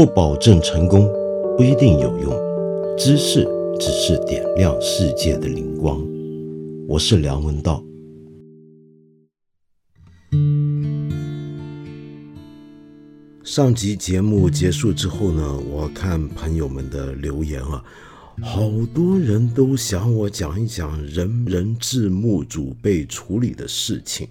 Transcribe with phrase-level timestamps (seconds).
[0.00, 1.06] 不保证成功，
[1.58, 2.32] 不一定有用。
[2.96, 3.46] 知识
[3.78, 6.02] 只是点亮世界的灵光。
[6.88, 7.84] 我是梁文道。
[13.44, 17.84] 上集节目结束之后呢，我看朋友们的留言啊，
[18.40, 24.26] 好多人都想我讲一讲人人字幕组被处理的事情。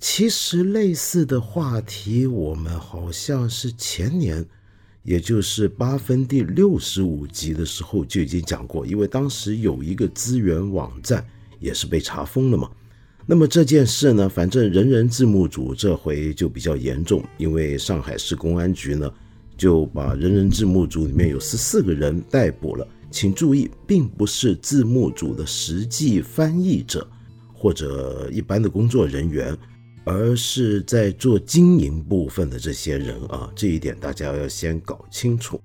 [0.00, 4.44] 其实类似的话题，我们好像是前年，
[5.02, 11.26] 也就是八分第六十五集的时候就已经讲过，因为当时有一个资源网站
[11.58, 12.70] 也是被查封了嘛。
[13.26, 19.10] 那么这件事呢，反正人人字幕组这回就比较严重，因为上海市公安局呢
[19.56, 22.86] 就把人人字幕组里面有十四个人逮捕了。
[23.10, 27.08] 请注意，并不是字幕组的实际翻译者
[27.52, 29.56] 或者一般的工作人员。
[30.10, 35.60] 而是在做经营部分的这些人啊，这一点大家要先搞清楚。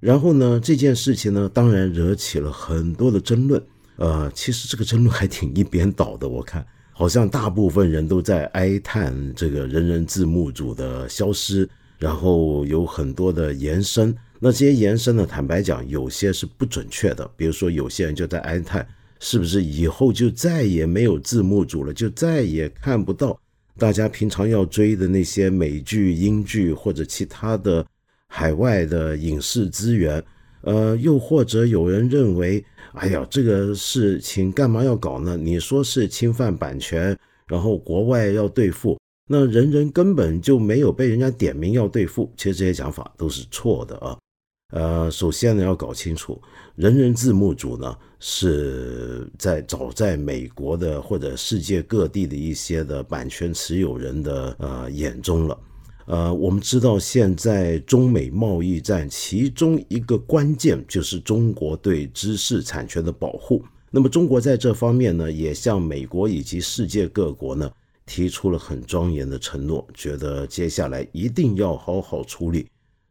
[0.00, 3.62] 然后呢，这件事情呢，当然惹起了很多的争论。
[3.94, 14.12] 呃，其实这个争论还挺一边倒的，我看好像大部分人都在哀叹这个人人字幕组的消失，然后有很多的延伸。
[14.40, 17.30] 那这些延伸呢，坦白讲，有些是不准确的。
[17.36, 18.84] 比如说，有些人就在哀叹，
[19.20, 23.38] 是不是以后就再也没有字幕组了，就再也看不到。
[23.78, 27.84] 大家平常要追的那些美剧、英剧或者其他的
[28.28, 30.22] 海外的影视资源，
[30.62, 35.36] 呃，又或者有人认为，哎呀，这个事情干嘛要搞呢？
[35.36, 42.32] 你说是侵犯版权，然后国外要对付，那人人根本就没有被人家点名要对付。
[42.36, 44.16] 其实这些讲法都是错的啊。
[44.72, 46.42] 呃，首先呢，要搞清楚，
[46.74, 55.58] 人人字幕组呢是在早在美国的或者世界各地的一些的版权持有人的呃眼中了。
[56.06, 63.64] 呃，我们知道现在中美贸易战，其中一个关键就是中国对知识产权的保护。
[63.90, 67.70] 那么中国在这方面呢，也向美国以及世界各国呢
[68.04, 72.66] 提出了很庄严的承诺，觉得接下来一定要好好处理。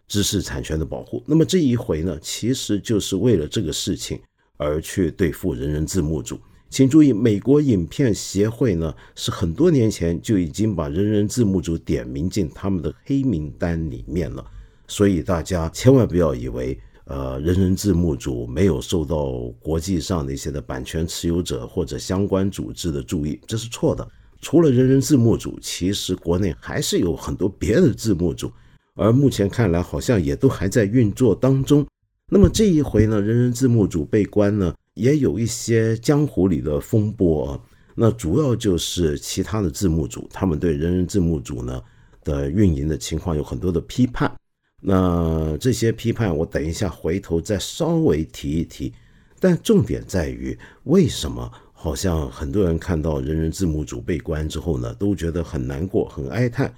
[0.07, 4.19] 知识产权的保护，那么这一回呢，其实就是为了这个事情
[4.57, 6.39] 而去对付人人字幕组。
[6.69, 14.45] 请注意，美国影片协会呢是很多年前就已经把人人字幕组点名进他们的黑名单里面了，
[14.87, 24.07] 所以大家千万不要以为，呃，人人字幕组没有受到国际上的一些的版权持有者或者相关组织的注意，这是错的。
[24.41, 28.51] 除了人人字幕组，其实国内还是有很多别的字幕组。
[28.95, 31.85] 而目前看来，好像也都还在运作当中。
[32.29, 37.59] 那么这一回呢，人人字幕组被关呢，也有一些江湖里的风波啊。
[37.93, 41.81] 那主要就是其他的字幕组，他们对人人字幕组呢
[42.23, 44.31] 的运营的情况有很多的批判。
[44.81, 48.93] 那这些批判，我等一下回头再稍微提一提。
[49.39, 56.73] 但重点在于，为什么好像很多人看到人人字幕组被关之后呢，都觉得很难过、很哀叹。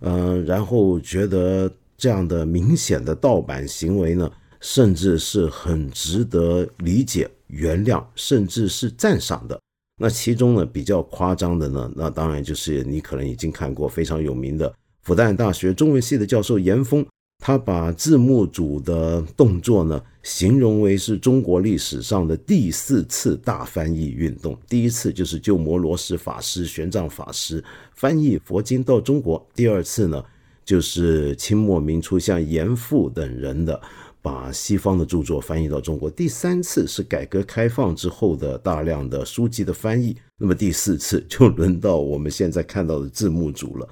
[0.00, 9.58] 嗯，然后觉得这样的明显的盗版行为呢，甚至是很值得理解、原谅，甚至是赞赏的。
[10.00, 14.72] 那其中呢，比较夸张的呢，那当然就是你可能已经看过非常有名的
[15.02, 17.04] 复旦大学中文系的教授严峰，
[17.38, 24.58] 他把字幕组的动作呢，形容为是中国历史上的第四次大翻译运动。
[24.68, 27.64] 第一次就是鸠摩罗什法师、玄奘法师。
[27.94, 30.22] 翻译佛经到中国，第二次呢，
[30.64, 33.80] 就是清末明初像严复等人的
[34.20, 36.10] 把西方的著作翻译到中国。
[36.10, 40.14] 第三次是改革开放之后的大量的书籍的翻译。
[40.36, 43.88] 那么第四次就轮到我们现在看到的字幕组了。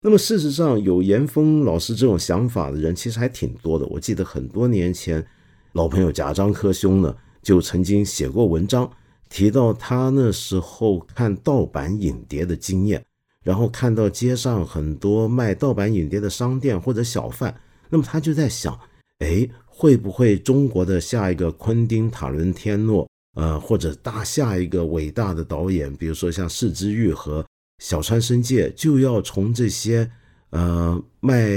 [0.00, 3.84] 那么事实上，有严峰老师这种想法的人其实还挺多的。
[3.86, 5.24] 我记得很多年前，
[5.72, 8.88] 老朋友贾樟柯兄呢就曾经写过文章，
[9.28, 13.04] 提到他那时候看盗版影碟的经验。
[13.44, 17.54] 然后看到街上很多卖盗版影碟的商店或者小贩，
[17.88, 18.78] 那么他就在想，
[19.20, 27.42] 哎，会不会中国的下一个昆汀·塔伦天诺，呃，或者大下一个伟大的导演，比如说像柿之愈和
[27.78, 30.10] 小川生介，就要从这些
[30.50, 31.48] 呃卖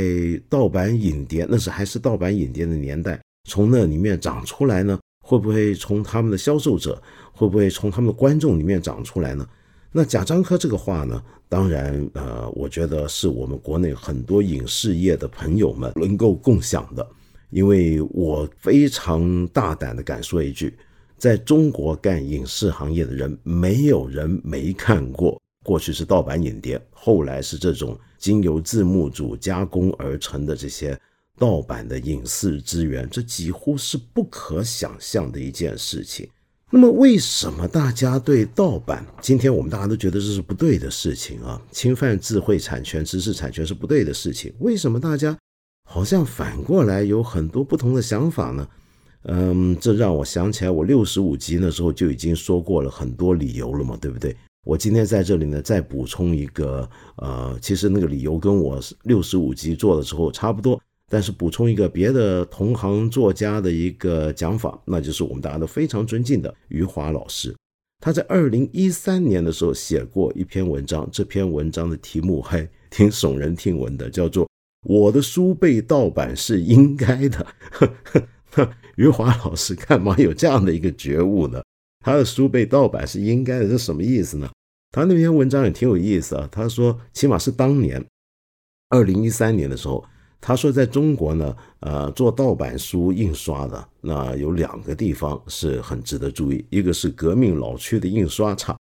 [0.47, 3.19] 盗版影碟，那是还是盗版影碟的年代，
[3.49, 4.99] 从那里面长出来呢？
[5.23, 7.01] 会不会从他们的销售者，
[7.31, 9.47] 会不会从他们的观众里面长出来呢？
[9.91, 17.07] 那贾樟柯这个话呢，当然，呃，我觉得是我们国内很多影视业的朋友们能够共享的，
[17.49, 20.75] 因为我非常大胆的敢说一句，
[21.17, 25.39] 在中国干影视行业的人，没有人没看过。
[25.63, 30.99] 过去是盗版影碟，后来是这种经由字幕组加工而成的这些
[31.37, 36.27] 盗版的影视资源，这几乎是不可想象的一件事情。
[36.73, 39.05] 那么，为什么大家对盗版？
[39.21, 44.53] 今天我们大家都觉得这是不对的事情啊，侵犯智慧产权、知识产权是不对的事情。
[44.59, 45.37] 为什么大家
[45.89, 48.67] 好像反过来有很多不同的想法呢？
[49.23, 54.35] 嗯，这让我想起来，我六十五集那时候就已经说过了很多理由了嘛，对不对？
[54.63, 60.79] 我今天在这里呢，再补充一个，呃，其实那个理由跟我六十五集做的时候差不多。
[61.09, 67.53] 但是补充一个别的同行作家的一个讲法，那就是我们大家都非常尊敬的余华老师，
[67.99, 74.45] 他在二零一三年的时候写过一篇文章，这篇文章的题目还挺耸人听闻的，叫做
[74.83, 77.45] 《我的书被盗版是应该的》。
[78.95, 81.61] 余华老师干嘛有这样的一个觉悟呢？
[82.01, 84.49] 他的书被盗版是应该的，这什么意思呢？
[84.91, 88.03] 他那篇文章也挺有意思啊，他说起码是当年
[88.89, 90.03] 二零一三年的时候。
[90.43, 98.75] 他说，在中国呢，呃，做盗版书印刷的那有两个地方是很值得注意，一个是革命老区的印刷厂。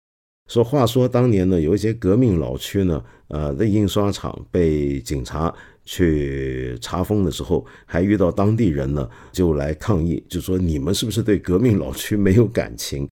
[0.48, 5.54] 说话说当年呢，有一些革命老区呢，呃，的印刷厂被警察
[5.92, 13.10] 去查封的时候，还遇到当地人呢，就来抗议，就说你们是不是对革命老区没有感情？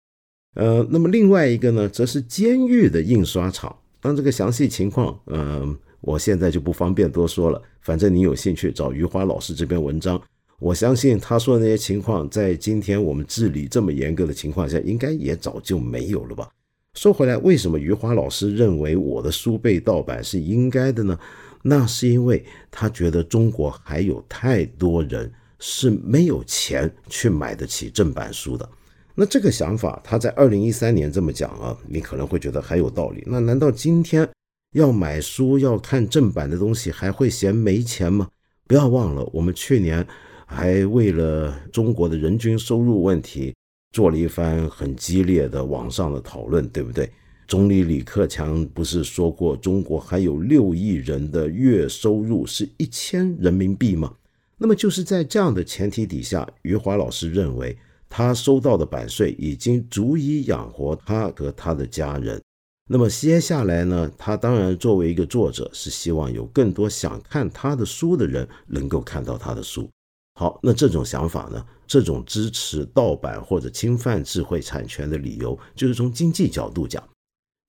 [0.54, 3.76] 呃，那么另外一个呢，则是监狱的印刷厂。
[4.00, 5.76] 当这个详细情况，嗯。
[6.00, 10.22] 我现在就不方便多说了，反正你有兴趣找余华老师这篇文章，
[10.60, 16.48] 我相信他说的那些情况，在今天我们治理这么严格的情况下，应该也早就没有了吧。
[16.94, 21.18] 说回来，为什么余华老师认为我的书被盗版是应该的呢？
[21.68, 28.68] 那是因为他觉得中国还有太多人是没有钱去买得起正版书的。
[29.14, 33.24] 那这个想法，他在二零一三年这么讲啊，你可能会觉得还有道理。
[33.28, 34.28] 那难道今天？
[34.74, 38.28] 要买书要看正版的东西，还会嫌没钱吗？
[38.68, 40.06] 不要忘了，我们去年
[40.46, 43.56] 还为了中国的人均收入问题
[43.94, 47.10] 做了一番很激烈的网上的讨论，对不对？
[47.48, 54.14] 总理李克强不是说过，中国还有六亿人的月收入是一千人民币吗？
[54.58, 57.78] 那么就是在这样的前提底下，余华老师认为
[58.10, 62.42] 他收到的版税已经足以养活他和他的家人。
[62.90, 64.12] 那么接下来呢？
[64.18, 69.90] 他当然作为一个作者，是希望有更多想看他的书的人能够看到他的书。
[70.38, 71.66] 好，那这种想法呢？
[71.86, 77.02] 这种支持盗版或者侵犯智慧产权的理由，就是从经济角度讲，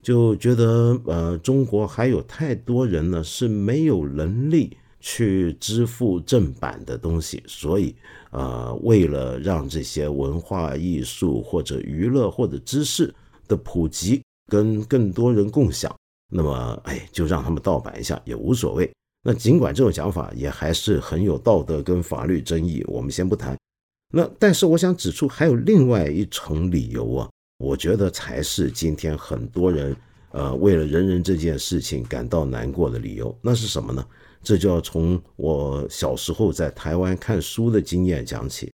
[0.03, 7.95] 就觉得呃，中国还有太多人呢是没有能力去支付正版的东西，所以
[8.31, 13.13] 呃，为了让这些文化艺术或者娱乐或者知识
[13.47, 14.21] 的普及。
[14.51, 15.95] 跟更多人共享，
[16.33, 18.91] 那么哎，就让他们盗版一下也无所谓。
[19.21, 23.55] 那尽管这种讲法也还是很有道德跟法律争议，我们先不谈。
[24.11, 27.29] 那但是我想指出，还有另外一重理由啊，
[27.59, 29.95] 我觉得才是今天很多人
[30.31, 33.37] 呃为了人人这件事情感到难过的理由。
[33.41, 34.03] 那是什么呢？
[34.41, 38.71] 这就要从我小时候在台湾看书的经验讲起。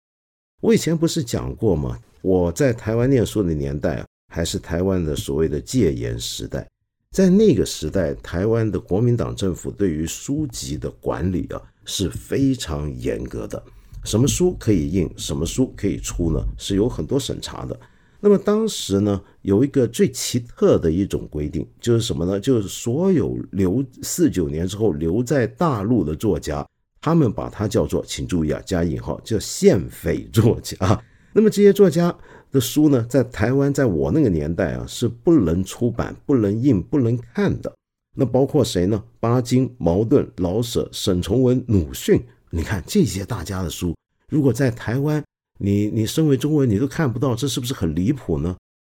[0.61, 1.97] 我以前不是讲过吗？
[2.21, 4.05] 我在台湾念书的年代。
[4.33, 6.67] 还是台湾的所谓的戒严时代，
[7.11, 13.61] 在那个时代，台湾的国民党政府对于书籍的管理啊是非常严格的。
[14.03, 16.43] 什么书可以印，什么书可以出呢？
[16.57, 17.79] 是有很多审查的。
[18.23, 22.39] 那么当时呢，有一个最奇特的一种规定，就是什么呢？
[22.39, 26.65] 就是所有留四九年之后留在大陆的作家，
[27.01, 30.77] 他们把它叫做，请注意啊，加引号，叫宪匪作家。
[31.35, 32.15] 那么这些作家。
[32.53, 37.73] 的书呢，在台湾，在我那个年代啊，是不能出版、不能印、不能看的。
[38.15, 39.03] 那包括谁呢？
[39.19, 42.21] 巴金、茅盾、老舍、沈从文、鲁迅。
[42.51, 43.95] 你看这些大家的书，
[44.29, 45.23] 如果在台湾，
[45.65, 48.53] 你你身为中文，你都看不到，这是不是很离谱呢？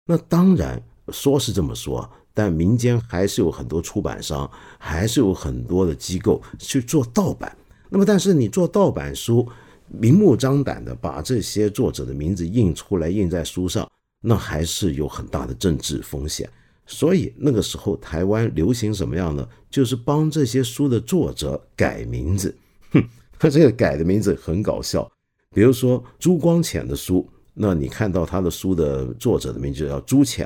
[0.06, 7.54] 那当然说是这么说，但民间还是有很多出版商，还是有很多的机构去做盗版。
[7.90, 9.47] 那么，但是你做盗版书。
[9.87, 13.88] 明目张胆的把这些作者的名字印出来印在书上，
[14.23, 16.49] 那还是有很大的政治风险。
[16.87, 19.47] 所以那个时候台湾流行什么样呢？
[19.71, 22.56] 就是帮这些书的作者改名字。
[22.92, 23.04] 哼，
[23.38, 25.09] 他 这个改的名字很搞笑。
[25.54, 30.44] 比如说朱光潜的书，那你看到他的书的作者的名字叫朱潜；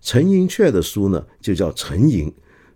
[0.00, 2.30] 陈寅恪的书呢，就叫陈寅，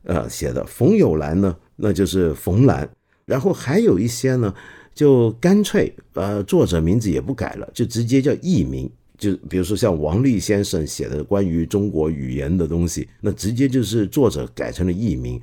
[0.05, 0.65] 呃，写的。
[0.65, 2.89] 冯友兰呢，那就是冯兰。
[3.27, 4.55] 然后还有一些呢。
[4.95, 8.91] 就干脆，呃，作者名字也不改了，就直接叫艺名。
[9.17, 15.41] 就比如说像王立先生写的关于中国语言的东西，那直接就是作者改成了艺名。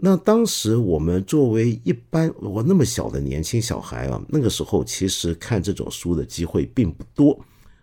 [0.00, 7.36] 那当时我们作为一般我那么小的年轻小孩啊，那个时候其实看这种书的机会并不多，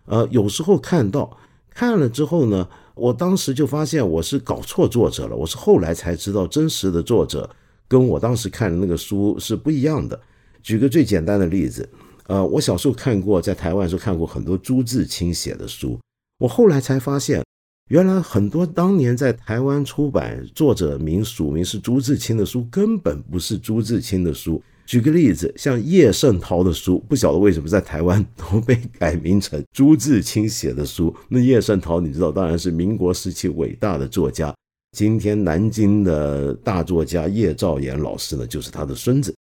[0.06, 1.36] 呃，有时候看到
[1.68, 7.50] 看了之后呢，我当时就发现我是搞错作者了，我是后来才知道真实的作者
[7.86, 10.18] 跟我当时看的那个书是不一样的。
[10.62, 11.86] 举个最简单的例子，
[12.28, 16.00] 呃，我小时候看过，在台湾时候看过很多朱自清写的书，
[16.38, 17.44] 我后来才发现。
[17.88, 24.60] 原来很多当年在台湾出版作者名署名是朱自清的书，根本不是朱自清的书。
[24.84, 31.14] 举个例子，像叶圣陶的书，不晓得为什么在台湾都被改名成朱自清写的书。
[31.28, 34.52] 那叶圣陶，你知道，当然是民国时期伟大的作家。
[34.96, 39.32] 今天南京的大作家叶兆言老师呢，就是他的孙子。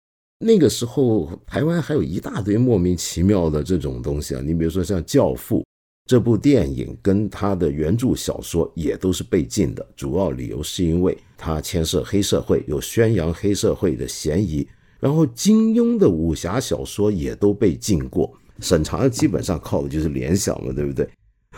[0.44, 5.60] 那个时候，台湾还有一大堆莫名其妙的这种东西啊，你比如说像《教父》。
[6.06, 14.66] 这部电影跟他的原著小说也都是被禁的，主要理由是因为他牵涉黑社会，有宣扬黑社会的嫌疑。
[15.00, 18.30] 然后金庸的武侠小说也都被禁过，
[18.60, 21.08] 审查基本上靠的就是联想了，对不对？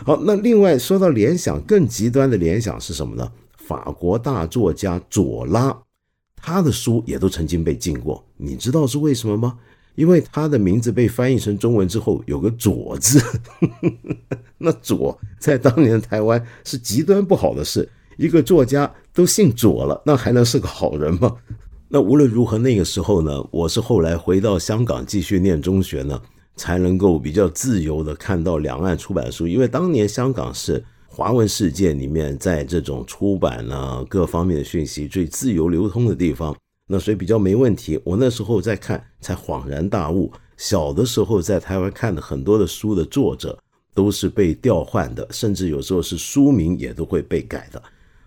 [0.05, 3.29] 好，那另外说到联想，更极端的联想是什么呢？
[3.57, 5.77] 法国大作家左拉，
[6.37, 9.59] 他的书也都曾经被禁过，你知道是为什么吗？
[9.97, 13.19] 因为他的名字被翻译成中文之后有个“左”字，
[14.59, 17.89] 那“左”在当年台湾是极端不好的事。
[18.15, 21.35] 一个作家都姓左了，那还能是个好人吗？
[21.89, 26.21] 那无论如何，那个时候呢，我是后来回到香港继续念中学呢，
[26.55, 29.47] 才能够比较自由的看到两岸出版书。
[29.47, 36.55] 因为当年香港是华文世界里面在这种出版啊各方面的讯息最自由流通的地方。
[36.87, 37.99] 那所以比较没问题。
[38.03, 40.31] 我那时候在看，才恍然大悟。
[40.55, 43.55] 小的时候在台湾看的很多的书的作者
[43.93, 47.81] 都是被调换的，甚至有时候是书名也都会被改的。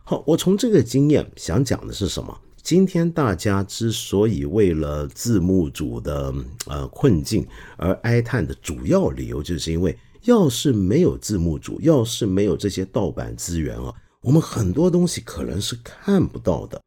[0.04, 2.38] 好，我从这个经验想讲的是什么？
[2.62, 6.32] 今天大家之所以为了字幕组的
[6.66, 7.46] 呃困境
[7.78, 16.80] 而哀叹的主要理由，就是因为要是没有字幕组，要是没有这些盗版资源啊，我们很多东西可能是看不到的。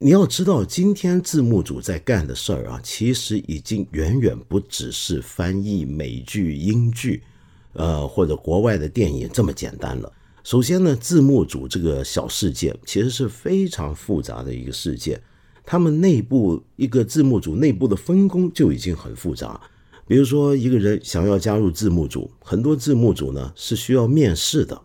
[0.00, 7.20] 你要知道，今天字幕组在干的事儿啊，其实已经远远不只是翻译美剧、英剧，
[7.72, 10.12] 呃，或者国外的电影这么简单了。
[10.44, 15.20] 首先呢，字幕组这个小世界其实是非常复杂的一个世界，
[15.64, 19.60] 他们内部一个字幕组内部的分工就已经很复杂。
[20.06, 24.80] 比如说，一个人想要加入字幕组，很多字幕组呢是需要面试的，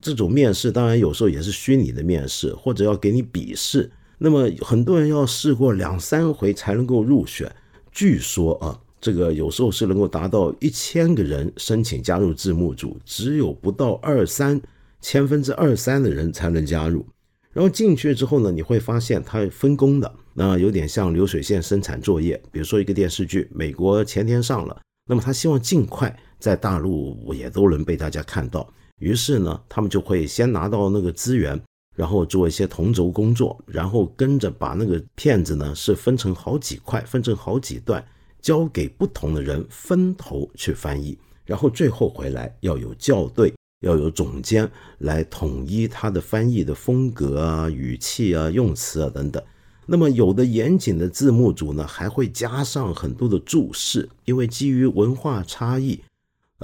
[0.00, 3.90] 这种面试当然有时候也是虚拟的面试，或者要给你笔试。
[4.18, 7.50] 那么很多人要试过两三回才能够入选，
[7.90, 14.60] 据说啊，这个有时候是能够达到一千个人申请加入字幕组，只有不到二三
[15.00, 17.04] 千分之二三的人才能加入。
[17.52, 22.40] 然后进去之后呢，你会发现它分工的，那有点像流水线生产作业。
[22.50, 28.68] 比如说一个电视剧，美国前天上了，那么他希望尽快在大陆也都能被大家看到，
[28.98, 31.60] 于是呢，他们就会先拿到那个资源。
[31.94, 38.04] 然后做一些同轴工作，然后跟着把那个片子呢是分成好几块，分成好几段，
[38.42, 49.42] 交给不同的人分头去翻译，然后最后回来要有校对，要有总监来统一他的翻译的风格啊、语气啊、用词啊等等。
[49.86, 56.00] 那么有的严谨的字幕组呢，还会加上很多的注释，因为基于文化差异，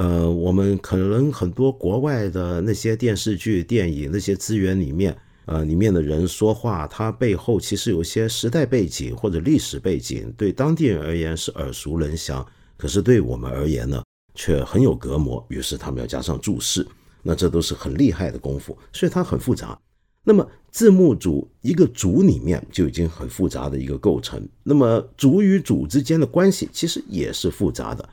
[0.00, 5.14] 呃，我们可能很多国外的那些电视剧、电影那些资源里面。
[5.44, 12.46] 呃，里面的人说话，他背后其实有些时代背景或者历史背景，对当地人而言是耳熟能详，
[12.78, 14.02] 可是对我们而言呢，
[14.34, 15.44] 却很有隔膜。
[15.48, 16.86] 于是他们要加上注释，
[17.22, 19.78] 那这都是很厉害的功夫，所以它很复杂。
[20.24, 28.08] 那么字幕组一个组里面就已经很复杂的一个构成，那么组与组之间的关系其实也是复杂的。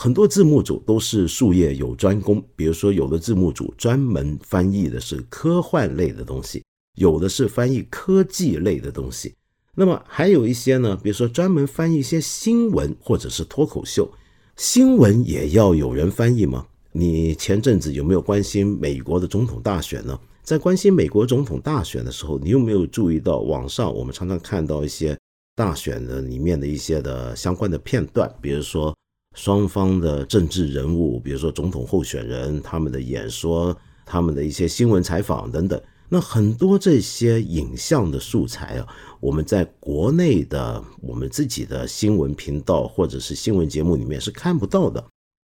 [0.00, 6.62] 很多字幕组都是术业有专攻，比如说有的字幕组专门翻译的是科幻类的东西。
[6.94, 9.34] 有的是翻译科技类的东西，
[9.74, 14.08] 那么还有一些呢，比如说专门翻译一些新闻或者是脱口秀，
[14.56, 16.64] 新闻也要有人翻译吗？
[16.92, 20.16] 你前阵子有没有关心美国的总统大选呢？
[20.44, 25.18] 在关心美国总统大选的时候，你有没有注意到网上我们常常看到一些
[25.56, 28.96] 大选的里面的一些的相关的片段，比如说
[29.38, 35.80] 双方的政治人物，比如说总统候选人他们的演说，他们的一些新闻采访等等。
[36.08, 38.88] 那很多这些影像的素材啊，
[39.20, 45.04] 我们在国内的我们自己的新闻频道或者是新闻节目里面是看不到的。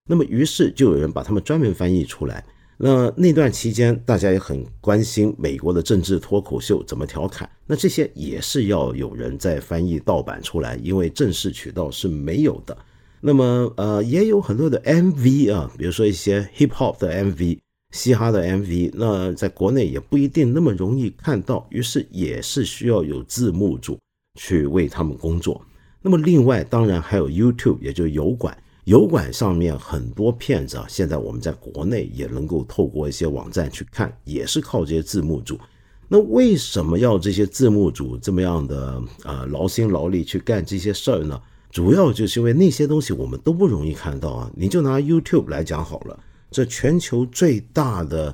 [0.08, 2.42] 那么，于是就有人把他们专门翻译出来。
[2.78, 7.46] 那那段期间，大家也很关心美国的政治脱口秀怎么调侃。
[7.66, 12.74] 那这些也是要有人在翻译盗版出来，因为正式渠道是没有的。
[13.24, 17.56] 那么，呃，也有很多的 MV 啊，比如说一些 Hip Hop 的 MV、
[17.92, 23.96] 嘻哈的 MV，那在国内也不一定那么容易看到，于是也是需要有字幕组
[24.40, 25.64] 去为他们工作。
[26.00, 28.56] 那么，另外当然还有 YouTube，也就油管。
[28.86, 35.56] 油管上面很多片子啊，现在我们在国内也能够透过一些网站去看，也是靠这些字幕组。
[36.08, 41.40] 那为什么要这些字幕组这么样的呃劳心劳力去干这些事儿呢？
[41.72, 44.50] 主要就是因为那些东西我们都不容易看到啊。
[44.54, 46.16] 你就拿 YouTube 来讲好了，
[46.50, 48.32] 这全球最大的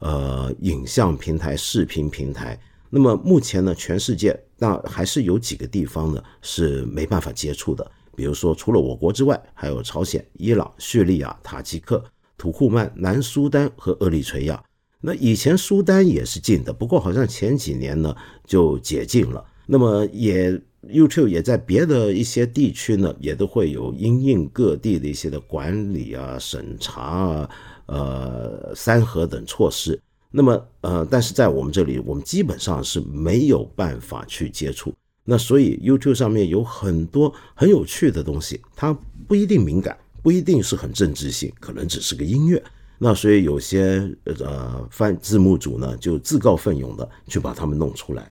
[0.00, 7.90] 呃影像平台、视频平台，那么目前呢，全世界那还是有几个地方呢是没办法接触的。
[8.16, 12.04] 比如说，除了我国之外，还有朝鲜、伊朗、叙利亚、塔吉克、
[12.36, 14.62] 土库曼、南苏丹和厄立垂亚。
[15.00, 19.42] 那以前苏丹也是禁的，不过好像前几年呢就解禁了。
[19.64, 27.50] 那么也 YouTube 也在别的一些地区呢，也都会有因应各地的一些的管理啊、审查啊、
[27.86, 30.00] 呃三核等措施。
[30.30, 34.94] 那么呃，但是在我们这里，我们基本上是没有办法去接触。
[35.24, 38.96] 那所以 YouTube 上面有很多很有趣的东西，它
[39.28, 42.62] 不一定敏感，不一定是很政治性，可能只是个音乐。
[42.98, 48.28] 那所以有些呃翻字幕组呢，就自告奋勇的去把它们弄出来。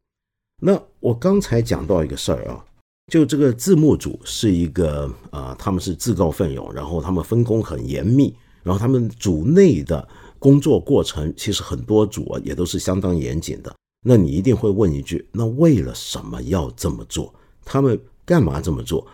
[0.59, 2.63] 那我刚才讲到一个事儿啊，
[3.11, 10.05] 就这个字幕组是一个啊，他们是自告奋勇，然后他们分工很严密，然后他们组内的
[10.37, 13.73] 工作过程其实很多组啊也都是相当严谨的。
[14.05, 17.33] 那你一定会问一句：那为了什么要这么做？
[17.63, 19.05] 他们干嘛这么做？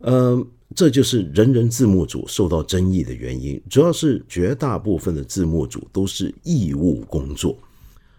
[0.00, 3.60] 嗯，这就是人人字幕组受到争议的原因。
[3.70, 7.56] 主要是绝大部分的字幕组都是义务工作。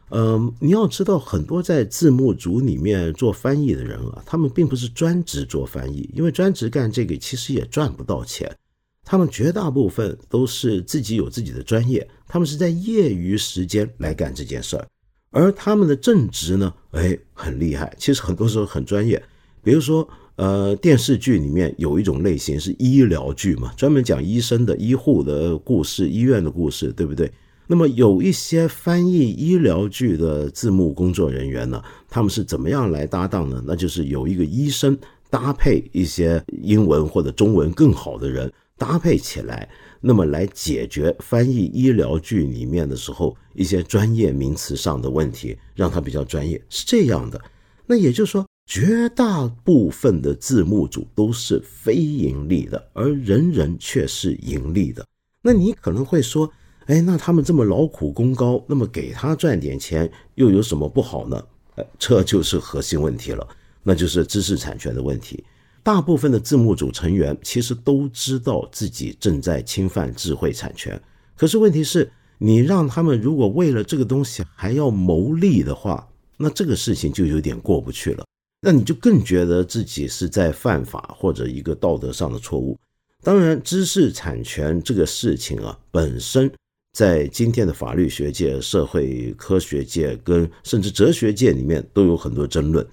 [0.09, 8.55] 嗯，你要知道，很多在字幕组里面做翻译的人啊，他们并不是专职做翻译，因为专职干这个其实也赚不到钱。
[9.03, 14.87] 他们绝大部分都是自己有自己的专业，他们是在业余时间来干这件事儿。
[15.31, 17.93] 而他们的正职呢，哎，很厉害。
[17.97, 19.21] 其实很多时候很专业。
[19.63, 27.31] 比如说，呃，电视剧里面有一种类型是医疗剧嘛，专门讲医生的、医护的故事、医院的故事，对不对？
[27.67, 33.63] 那么有一些翻译医疗剧的字幕工作人员呢，他们是怎么样来搭档呢？
[33.65, 34.97] 那就是有一个医生
[35.29, 39.69] 搭配一些英文或者中文更好的人搭配起来。
[40.05, 47.39] 那么来解决翻译医疗剧里面的时候一些专业名词上的问题，让它比较专业，是这样的。
[47.85, 55.05] 那也就是说，绝大部分的字幕组都是非盈利的，而人人却是盈利的。
[55.41, 56.51] 那你可能会说，
[56.87, 61.43] 哎，那他们这么劳苦功高，那么给他赚点钱又有什么不好呢？
[61.75, 63.47] 哎，这就是核心问题了，
[63.81, 65.43] 那就是知识产权的问题。
[65.81, 71.01] 大部分的字幕组成员其实都知道自己正在侵犯智慧产权，
[71.35, 78.23] 可是问题是，你让他们如果为了这个东西还要牟利的话，那这个事情就有点过不去了。
[78.61, 82.77] 那你就更觉得自己是在犯法或者一个道德上的错误。
[83.21, 86.49] 当然，知识产权这个事情啊，本身
[86.93, 92.85] 在今天的法律学界、社会科学界跟甚至哲学界里面都有很多争论。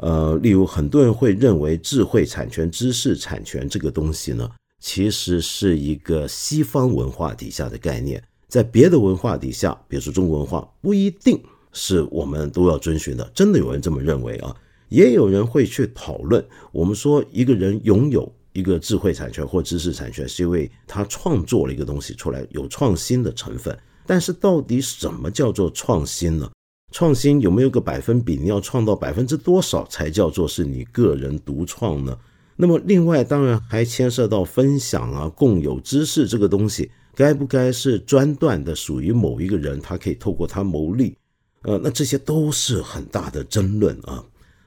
[0.00, 11.40] 呃，例如很多人会认为智慧产权、知识产权这个东西呢，其实是一个西方文化底下的概念，在别的文化底下，比如说中国文化，不一定
[11.72, 13.28] 是我们都要遵循的。
[13.34, 14.56] 真的有人这么认为啊？
[14.88, 23.76] 也有人会去讨论，我们说一个人拥有一个智慧产权或知识产权，是因为他创作了一个东西出来，有创新的成分。
[24.06, 26.50] 但是到底什么叫做创新呢？
[26.92, 28.36] 创新有没有个百分比？
[28.36, 32.18] 你要创造百分之多少才叫做是你个人独创呢？
[32.54, 41.16] 那么另外当然还牵涉到分享啊、共有知识这个东西，该不该是专断的属于某一个人，他可以透过他牟利？
[41.62, 44.22] 呃，那这些都是很大的争论啊。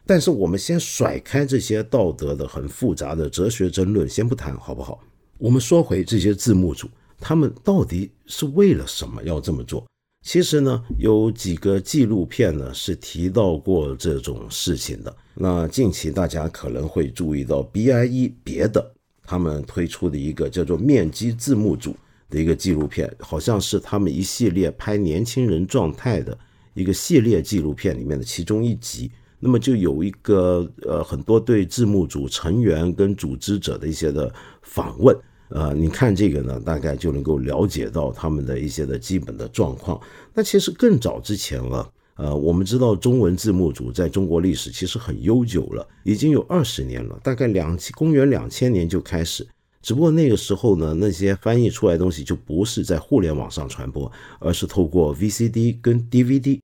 [0.06, 5.04] 但是我们先甩开这些道德的很复杂的哲学争论，先不谈好不好？
[5.38, 6.88] 我们说回这些字幕组，
[7.20, 9.86] 他们到底是为了什么要这么做？
[10.24, 15.16] 其实呢，有几个纪录片呢是提到过这种事情的。
[15.34, 18.92] 那近期大家可能会注意到，BIE 别的
[19.24, 21.96] 他们推出的一个叫做“面基字幕组”
[22.30, 26.38] 的一个纪录片，好像是他们一系列拍年轻人状态的
[26.74, 29.12] 一个系列纪录片里面的其中一集。
[29.40, 35.16] 那么就有一个呃很多对字幕组成员跟组织者的一些的访问。
[35.50, 40.02] 呃，你看这个呢，大概就能够了解到他们的一些的基本的状况。
[40.34, 49.48] 那其实更早之前了，呃，我们知道中文字幕组在中国历史其实很悠久了，已经有二十年了，大概两公元两千年就开始。
[49.84, 56.60] 只不过那个时候呢，那些翻译出来东西就不是在互联网上传播，而是透过 VCD 跟 DVD。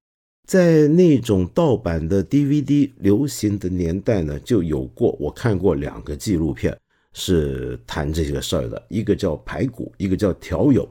[0.48, 6.78] 在那种盗版的 DVD 流行的年代呢，就有过我看过两个纪录片。
[7.14, 10.88] 是谈这个事儿的，一个叫排骨，一个叫条友，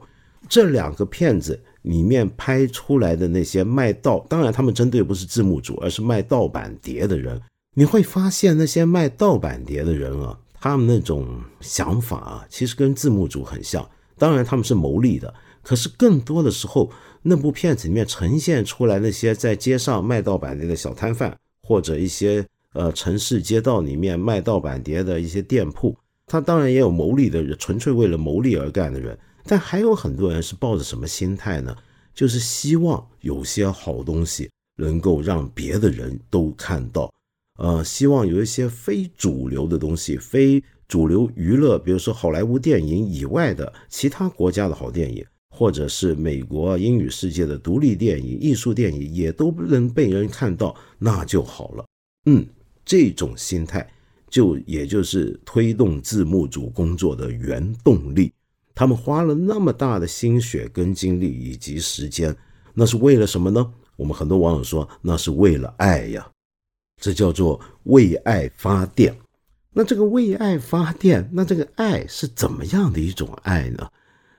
[0.47, 7.41] 这两个片子里面拍出来的那些卖盗，当然他们针对不是字幕组，而是卖盗版碟的人。
[7.73, 11.27] 你会发现那些卖盗版碟的人啊，他们那种
[11.59, 13.83] 想法啊，其实跟字幕组很像。
[14.15, 25.95] 当然他们是牟利的，可是更多的时候，那部片子里面呈现出来那些在街上卖盗版碟的小摊贩，或者一些呃城市街道里面卖盗版碟的一些店铺。
[26.25, 31.75] 他当然也有牟利的人，纯粹为了牟利而干的人，但还有很多人是抱着什么心态呢？
[32.13, 37.13] 就是希望有些好东西能够让别的人都看到，
[37.57, 51.85] 呃，希望有一些非主流的东西、非主流娱乐，比如说好莱坞电影以外的其他国家的好电影，或者是美国英语世界的独立电影、艺术电影，也都不能被人看到，那就好了。
[52.25, 52.43] 嗯，
[52.83, 53.87] 这种心态。
[54.31, 58.31] 就也就是推动字幕组工作的原动力，
[58.73, 62.33] 他们花了那么大的心血跟精力以及时间，
[62.73, 63.73] 那是为了什么呢？
[63.97, 66.31] 我们很多网友说，那是为了爱呀，
[67.01, 69.13] 这叫做为爱发电。
[69.73, 73.89] 那这个为爱发电，那这个爱是怎么样的一种爱呢？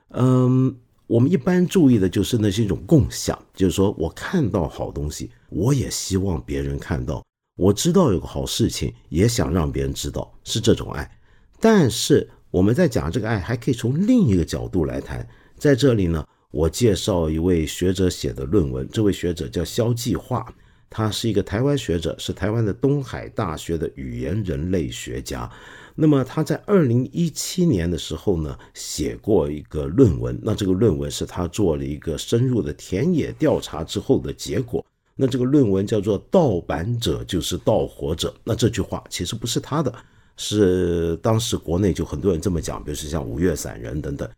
[0.09, 0.75] 嗯，
[1.13, 7.23] 我们一般注意的就是那是一种共享，就是说我看到好东西，我也希望别人看到。
[7.55, 11.19] 我知道有个好事情，也想让别人知道，是这种爱。
[11.61, 15.29] 但是我们在讲这个爱，还可以从另一个角度来谈。
[15.59, 18.89] 在这里呢，我介绍一位学者写的论文。
[18.91, 20.51] 这位学者叫肖继化，
[20.89, 25.51] 他是一个台湾学者，是台湾的东海大学的语言人类学家。
[25.95, 30.39] 那么他在二零一七年的时候呢，写过一个论文。
[30.43, 34.85] 那这个论文是他做了一个深入的田野调查之后的结果。
[35.15, 38.35] 那这个论文叫做“盗版者就是盗火者”。
[38.43, 39.95] 那这句话其实不是他的，
[40.37, 44.29] 是当时国内就很多人这么讲，比如说像五月散人等等。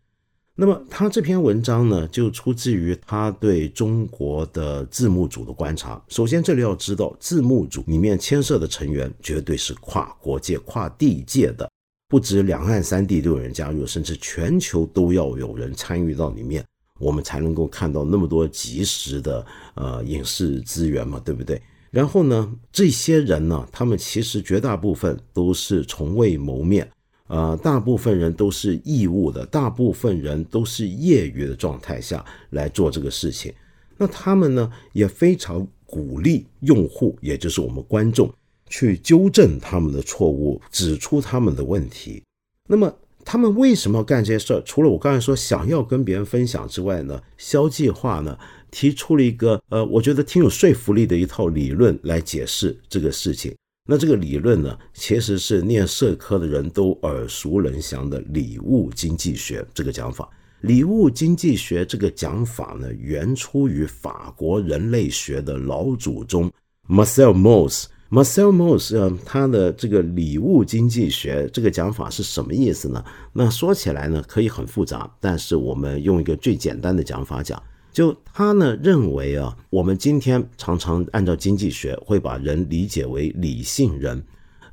[0.57, 6.01] 那么他这篇文章呢，就出自于他对中国的字幕组的观察。
[6.07, 11.69] 首先，这里要知道，字幕组里面牵涉的成员绝对是跨国界、跨地界的，
[12.07, 16.63] 不止两岸三地都有人加入，甚至全球都要有人参与到里面。
[17.01, 21.61] 我们才能够看到那么多及时的呃影视资源嘛，对不对？
[21.91, 26.89] 然后呢，这些人呢，他们其实绝大部分都是从未谋面，
[27.27, 33.53] 呃，大部分人都是义务的，大部分人都是业余的状态下来做这个事情。
[33.97, 38.33] 那他们呢，也非常鼓励用户，也就是我们观众，
[38.67, 42.23] 去纠正他们的错误，指出他们的问题。
[42.67, 42.93] 那么。
[43.27, 44.61] 他们为什么要干这些事儿？
[44.61, 47.19] 除了我刚才说想要跟别人分享之外呢？
[47.39, 48.37] 消计划呢
[48.69, 53.51] 提出了一个呃，我觉得挺有说服力的一套理论来解释这个事情。
[53.87, 60.27] 那这个理论呢，其实是念社科的人都耳熟能详的礼物经济学这个讲法。
[60.61, 66.51] 礼物经济学这个讲法呢，源出于法国人类学的老祖宗
[66.89, 67.85] Marcel Mauss。
[68.09, 73.03] Marcel Mauss，呃，他的这个礼物经济学这个讲法是什么意思呢？
[73.33, 77.61] 那说起来呢，可以很复杂，但是我们用一个最简单的讲法讲，
[77.95, 84.21] 就他呢认为啊，我们今天常常按照经济学会把人理解为理性人，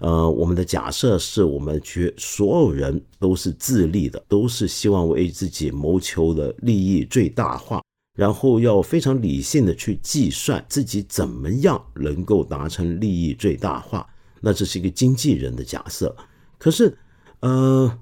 [0.00, 7.80] 呃，我们的假设是我们觉所有人都是自利的，都是希望为自己谋求的利益最大化。
[8.18, 14.04] 然后要非常理性的去计算自己怎么样能够达成利益最大化，
[14.40, 16.12] 那这是一个经纪人的假设。
[16.58, 16.98] 可是，
[17.38, 17.96] 呃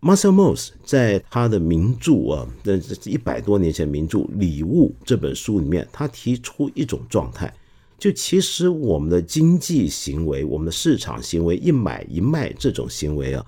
[0.00, 7.52] ，Marcel Mauss 在他的名著啊，那一百多年前名著《礼物》这本书里面，他提出一种状态，
[7.98, 13.44] 就其实我们的经济行为、我们的市场行为一买一卖这种行为啊，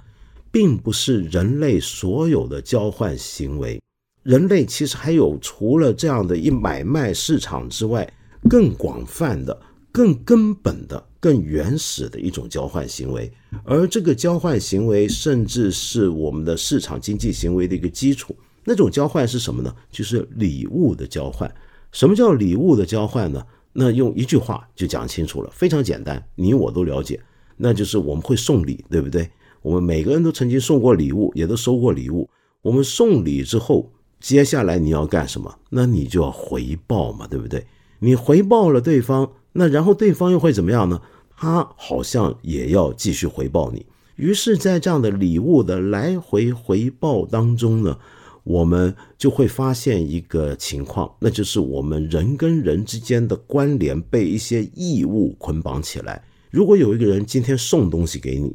[0.50, 3.80] 并不是人类所有的交换行为。
[4.22, 8.10] 人类其实还有除了这样的一买卖市场之外，
[8.48, 9.58] 更广泛的、
[9.90, 13.30] 更根本的、更原始的一种交换行为，
[13.64, 18.36] 而这个交换行为甚至是我们的市场经济行为的一个基础。
[18.64, 19.74] 那种交换是什么呢？
[19.90, 21.52] 就是礼物的交换。
[21.90, 23.42] 什么叫礼物的交换呢？
[23.72, 27.20] 那用一句话就讲清楚了，非常简单，你我都了解，
[27.56, 29.28] 那就是我们会送礼，对不对？
[29.62, 32.28] 我们每个人都曾经送过礼物，也都收过礼物。
[32.62, 35.58] 我们送礼之后，接下来你要干什么？
[35.70, 37.66] 那你就要回报嘛，对不对？
[38.00, 41.02] 你回报了对方，那然后对方又会怎么样呢？
[41.36, 43.84] 他好像也要继续回报你。
[44.14, 47.98] 于是，在这样的礼物的来回回报当中呢，
[48.44, 56.22] 我们就会发现一个情况，那就是我们人跟人之间的关联被一些义务捆绑起来。
[56.52, 58.54] 如果有一个人今天送东西给你，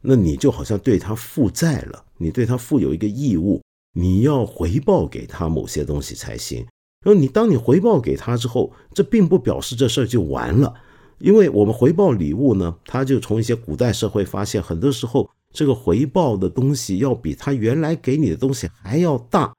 [0.00, 3.60] 那你就好像对他负债了，你对他负有一个义务，
[3.92, 6.66] 你要回报给他某些东西才行。
[7.04, 10.74] 然后你当你回报给他之后，这并不表示这事儿就完了，
[11.18, 19.54] 因为我们回报礼物呢，他就从一些古代社会发现，很多时候这个回报的东西要比他原来给你的东西还要大，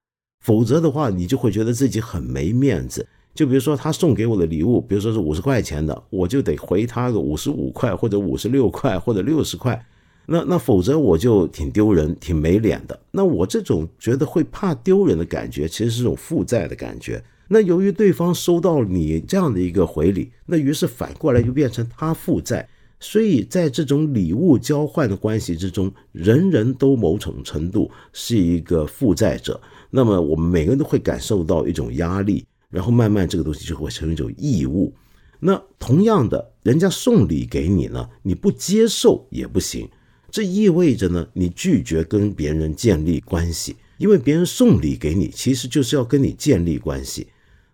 [0.46, 3.08] 否则的话，你就会觉得自己很没面子。
[3.34, 9.82] 就比如说他送给我的礼物，比如说是五十块钱的，我就得回他个五十五块或者五十六块或者六十块，
[10.30, 13.00] 那那否则我就挺丢人、挺没脸的。
[13.12, 17.24] 那我这种觉得会怕丢人的感觉，其实是种负债的感觉。
[17.48, 22.68] 那由于对方收到你这样的一个回礼，那于是反过来就变成他负债。
[23.00, 29.60] 所以在这种礼物交换的关系之中，人人都某种程度是一个负债者。
[29.90, 32.46] 那么我们每个人都会感受到一种压力。
[32.70, 34.94] 然后慢慢这个东西就会成为一种义务。
[35.40, 39.90] 那同样的，人家送礼给你呢，你不接受也不行。
[40.32, 47.28] 这意味着呢，你拒绝跟别人建立关系，因为别人送礼给你，其实就是要跟你建立关系。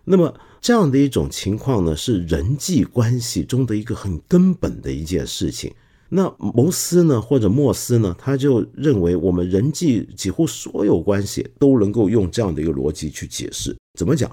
[0.04, 5.74] 那么这样的一种情况呢，是人际关系中的一个很根本的一件事情。
[6.10, 13.76] 那摩斯呢，或者莫斯呢，他就认为我们人际几乎所有关系都能够用这样的一个逻辑去解释。
[13.98, 14.32] 怎么讲？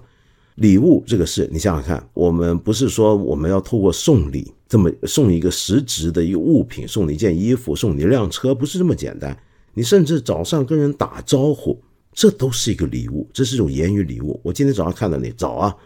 [0.57, 9.37] 礼物这个事，你想想看，我们不是说我们要透过送礼这么送一个实质的一个物品，送你一件衣服，送你一辆车，不是这么简单。
[9.75, 11.79] 你甚至早上跟人打招呼，
[12.15, 14.41] 这都是一个礼物，这是一种言语礼物。
[14.43, 15.77] 我今天早上看到你，早啊，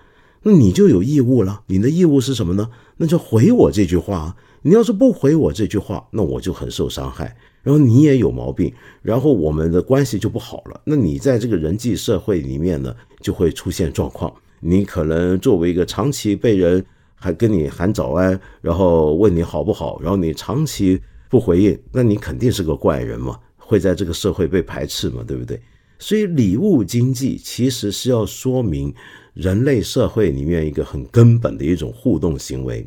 [0.45, 1.63] 那你就有义务了。
[1.67, 2.71] 你的义务是什么呢？
[2.99, 4.37] 那就回我这句话。
[4.63, 7.37] 你要是不回我这句话，那我就很受伤害。
[7.65, 8.73] 然后你也有毛病，
[9.03, 10.81] 然后我们的关系就不好了。
[10.85, 14.33] 那你在这个人际社会里面呢，就会出现状况。
[14.61, 25.61] 你可能作为一个长期被人还跟你喊早安，然后问你好不好，然后你长期不回应，那你肯定是个怪人嘛，会在这个社会被排斥嘛，对不对？
[25.99, 28.95] 所以礼物经济其实是要说明
[29.33, 32.87] 人类社会里面一个很根本的一种互动行为。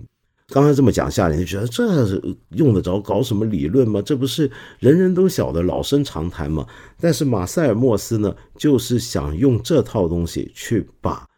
[0.51, 2.19] 刚才这么讲下来，你就觉得这
[2.55, 4.01] 用得着搞什么理论吗？
[4.01, 6.65] 这不是人人都晓得老生常谈吗？
[6.99, 11.28] 但是马塞尔莫斯呢，就是想用这套东西去把。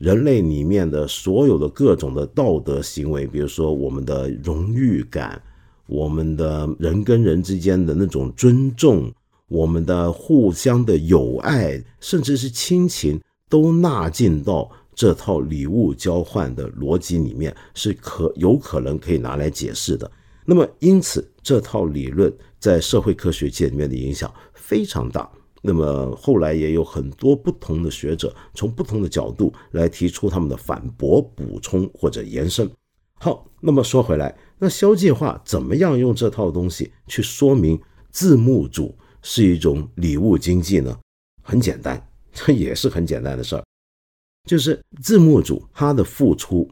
[0.00, 5.40] 人类里面的所有的各种的道德行为，比如说我们的荣誉感，
[5.86, 9.12] 我们的人跟人之间的那种尊重，
[9.48, 20.10] 我们的互相的友爱，甚至是亲情，都纳进到这套礼物交换的逻辑里面，是可有可能可以拿来解释的。
[20.46, 25.30] 那么，因此这套理论在社会科学界里面的影响非常大。
[25.62, 32.70] 那么后来也有很多不同的学者从不同的角度来提出他们的反驳、补充或者延伸。
[33.14, 37.78] 好，那么说回来，那肖计划怎么样用这套东西去说明
[38.10, 40.98] 字幕组是一种礼物经济呢？
[41.42, 43.64] 很简单，这也是很简单的事儿，
[44.48, 46.66] 就是字幕组他的付出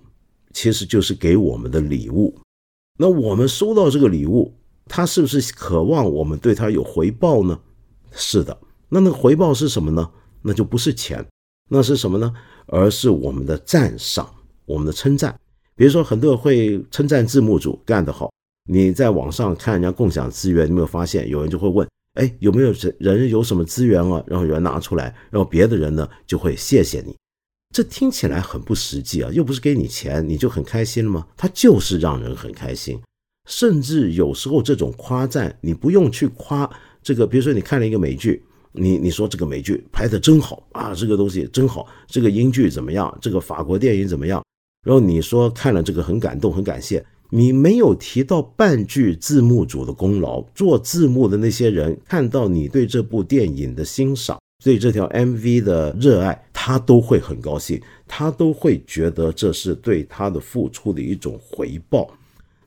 [0.55, 2.35] 其实就是给我们的礼物。
[2.97, 4.55] 那我们收到这个礼物，
[4.87, 7.61] 他是不是渴望我们对他有回报呢？
[8.13, 8.59] 是的。
[8.89, 10.11] 那那个回报是什么呢？
[10.43, 11.25] 那就不是钱，
[11.69, 12.33] 那是什么呢？
[12.67, 14.29] 而是我们的赞赏，
[14.65, 15.39] 我们的称赞。
[15.75, 18.31] 比如说，很多人会称赞字幕组干得好。
[18.71, 24.23] 你在网上看人家共享资源，你没有发现有人就会问：哎，有没有人人有什么资源啊？
[24.27, 27.17] 然后有人拿出来，然后别的人呢就会谢谢你。
[27.75, 31.27] 这听起来很不实际啊，又不是给你钱，你就很开心了吗？
[31.37, 33.01] 他就是让人很开心。
[33.47, 36.71] 甚至有时候这种夸赞，你不用去夸
[37.03, 38.43] 这个，比如说你看了一个美剧。
[38.79, 43.19] 你你说这个美剧拍的真好啊，这个东西真好，这个英剧怎么样？
[43.21, 44.43] 这个法国电影怎么样？
[44.87, 47.05] 然后你说看了这个很感动，很感谢。
[47.31, 62.11] 你没有提到半句字幕组的功劳，做字幕的那些人看到你对这部电影的欣赏，对这条 MV 的热爱，他都会很高兴，他都会觉得这是对他的付出的一种回报。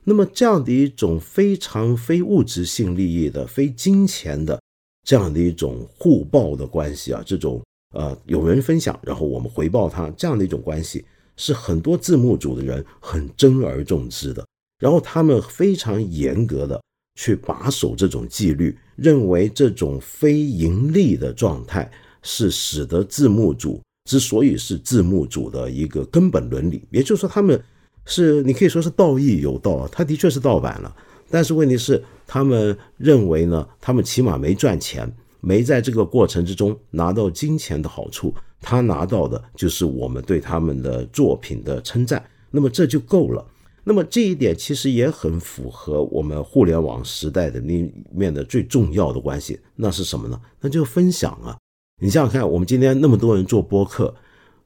[0.04, 4.60] 那么这样的一种非常非物质性利益的、非金钱的。
[5.04, 7.60] 这样的一种互报的关系啊，这种
[7.94, 11.04] 呃有人分享，然后我们回报他这样的一种关系，
[11.36, 14.44] 是很多字幕组的人很珍而重之的。
[14.78, 16.80] 然后他们非常严格的
[17.14, 21.90] 去把守这种纪律，认为这种非盈利的状态
[22.22, 26.84] 是使得字幕组之所以是字幕组的一个根本伦理。
[26.90, 27.62] 也就是说，他们
[28.06, 30.96] 是你可以说是道义有道，他的确是盗版了，
[31.32, 43.42] 但是问题是，他们认为呢，他们起码没赚钱，没在这个过程之中拿到金钱的好处，他拿到的就是我们对他们的作品的称赞，那么这就够了。
[43.82, 50.38] 那么这一点其实也很符合我们互联网时代的里面的最重要的关系，那是什么呢？
[50.60, 51.56] 那就分享啊！
[52.02, 54.14] 你想想看，我们今天那么多人做播客，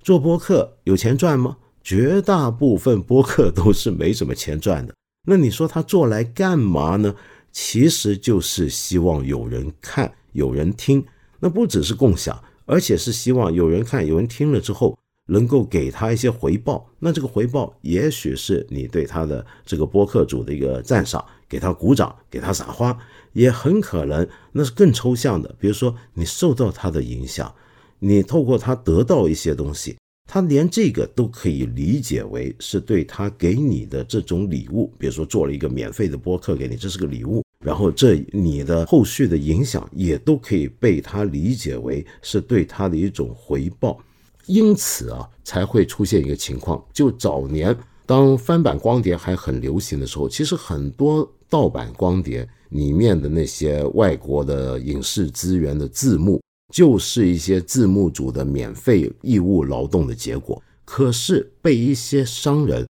[0.02, 1.57] 做播客有钱赚吗？
[1.85, 4.92] 绝大部分播客都是没什么钱赚的。
[5.26, 7.14] 那你说他做来干嘛呢？
[7.52, 11.04] 其实就是希望有人看，有人听。
[11.40, 14.98] 那不只是共享，而且是希望有人看，有人听了之后。
[15.28, 22.96] 能够给他一些回报，那这个回报也许是你对他的这个播客主的一个赞赏，给他鼓掌，给他撒花，
[23.32, 25.52] 也很可能那是更抽象的。
[25.58, 27.52] 比如说你受到他的影响，
[27.98, 34.92] 你透过他得到一些东西，他连这个都可以理解为是对他给你的这种礼物。
[34.98, 43.98] 比如说做了一个免费的播客给你，这是个礼物，然后这你的后续的影响也都可以被他理解为是对他的一种回报。
[44.46, 56.40] 因此啊，才会出现一个情况，就早年当翻版光碟还很流行的时候，其实很多盗版光碟里面的那些外国的影视资源的字幕，
[56.72, 60.62] 就是一些字幕组的免费义务劳动的结果。
[60.85, 62.87] 可是被一些商人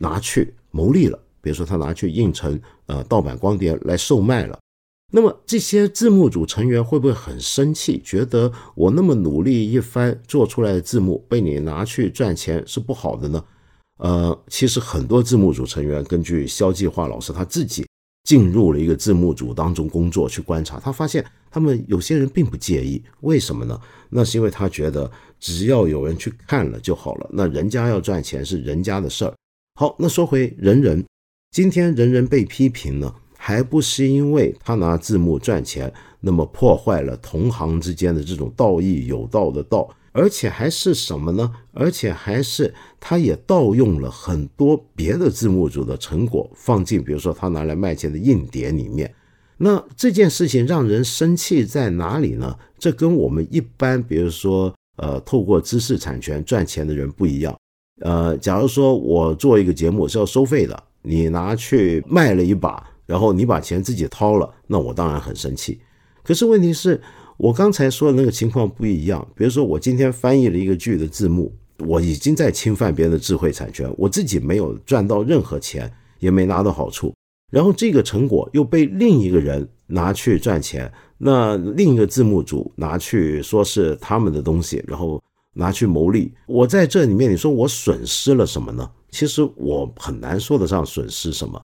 [0.00, 4.58] 拿去牟利了，比如说他拿去印成呃盗版光碟来售卖了。
[5.10, 7.98] 那么这些字幕组成员会不会很生气？
[8.04, 13.42] 觉得我那么努力一番做出来的字幕被你拿去赚钱是不好的呢？
[14.00, 17.86] 呃，其实很多字幕组成员根据肖计划老师他自己
[18.28, 23.80] 进入了一个字幕组当中工作去观察，他发现他们有些人并不介意，为什么呢？
[24.10, 25.10] 那是因为他觉得
[25.40, 29.32] 只要有人去看了就好了，那人家要赚钱是人家的事儿。
[29.80, 31.02] 好，那说回人人，
[31.52, 33.14] 今天人人被批评呢？
[33.38, 41.52] 还不是因为他拿字幕赚钱，那么破坏了同行之间的这种道义有道的道，而且还是什么呢？
[41.72, 49.14] 而且还是他也盗用了很多别的字幕组的成果，放进比如说他拿来卖钱的硬碟里面。
[49.56, 52.56] 那这件事情让人生气在哪里呢？
[52.78, 57.56] 这跟我们一般比如说呃透过知识产权赚钱的人不一样。
[58.00, 62.84] 呃，假如说我做一个节目是要收费的，你拿去卖了一把。
[63.08, 65.80] 然后你把钱自己掏了，那我当然很生气。
[66.22, 67.00] 可是问题是
[67.38, 69.26] 我刚才说的那个情况不一样。
[69.34, 71.52] 比如说我今天翻译了一个剧的字幕，
[71.86, 77.14] 我已经在侵犯别人的智慧产权，我自己没有赚到任何钱，也没拿到好处。
[77.50, 85.22] 然后这个成果又被另一个人拿去赚钱，那另一个字幕组拿去说是他们的东西，然后
[85.54, 86.32] 拿去牟利。
[86.46, 88.90] 我在这里面，你说我损失了什么呢？
[89.10, 91.58] 其实我很难说得上损失什么。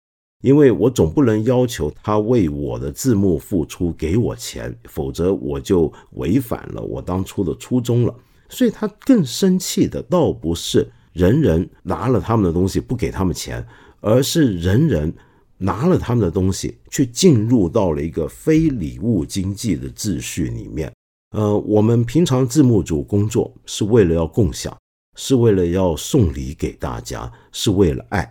[0.44, 8.14] 因为我总不能要求他为我的字幕付出给我钱，否则我就违反了我当初的初衷了。
[8.50, 13.66] 所以他更生气的倒不是人人拿了他们的东西不给他们钱，
[14.02, 15.10] 而是人人
[15.56, 20.92] 拿了他们的东西去进入到了一个非礼物经济的秩序里面。
[21.30, 24.76] 呃，我们平常字幕组工作是为了要共享，
[25.16, 28.30] 是为了要送礼给大家，是为了爱。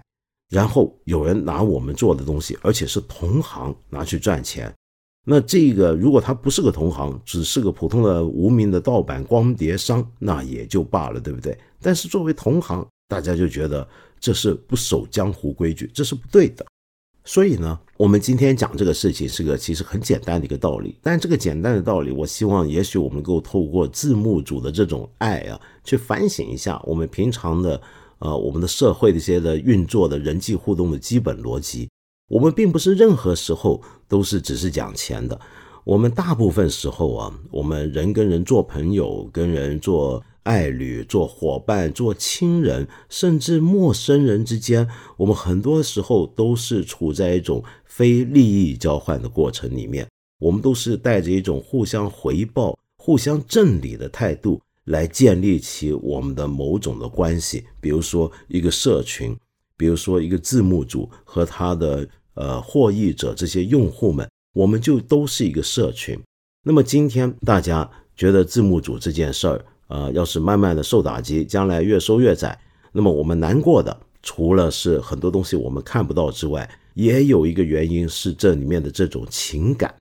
[0.53, 4.71] 然后有人拿我们做的东西，而且是同行拿去赚钱，
[5.25, 11.57] 那这个如果他不是个同行，只是个普通的无名的盗版光碟商，那也就罢了，对不对？
[11.81, 13.87] 但是作为同行，大家就觉得
[14.19, 16.63] 这是不守江湖规矩，这是不对的。
[17.25, 27.81] 所以呢，我们今天讲这个事情是个其实很简单的一个道理，但这个简单的道理，我希望也许我们能够透过字幕组的这种爱啊，去反省一下我们平常的。
[28.23, 31.89] 呃，我们的社会的一些的运作的人际互动的基本逻辑，
[32.29, 35.37] 我们并不是任何时候都是只是讲钱的。
[35.83, 50.07] 我们大部分时候啊，我们人跟人做朋友，跟人做爱侣、做伙伴、做亲人，甚至陌生人之间，我们很多时候都是处在一种非利益交换的过程里面。
[50.39, 54.61] 我们都是带着一种互相回报、互相正理的态度。
[54.85, 59.35] 来建立起我们的某种的关系，比如说一个社群，
[59.77, 66.19] 比如说一个字幕组和他的呃获益者这些用户们，我们就都是一个社群。
[66.65, 72.59] 那么今天大家觉得字幕组这件事儿，呃，要是慢慢的受打击，将来越收越窄，
[72.91, 79.93] 那么我们难过的除了是很多东西我们看不到之外，也有一个原因是这里面的这种情感。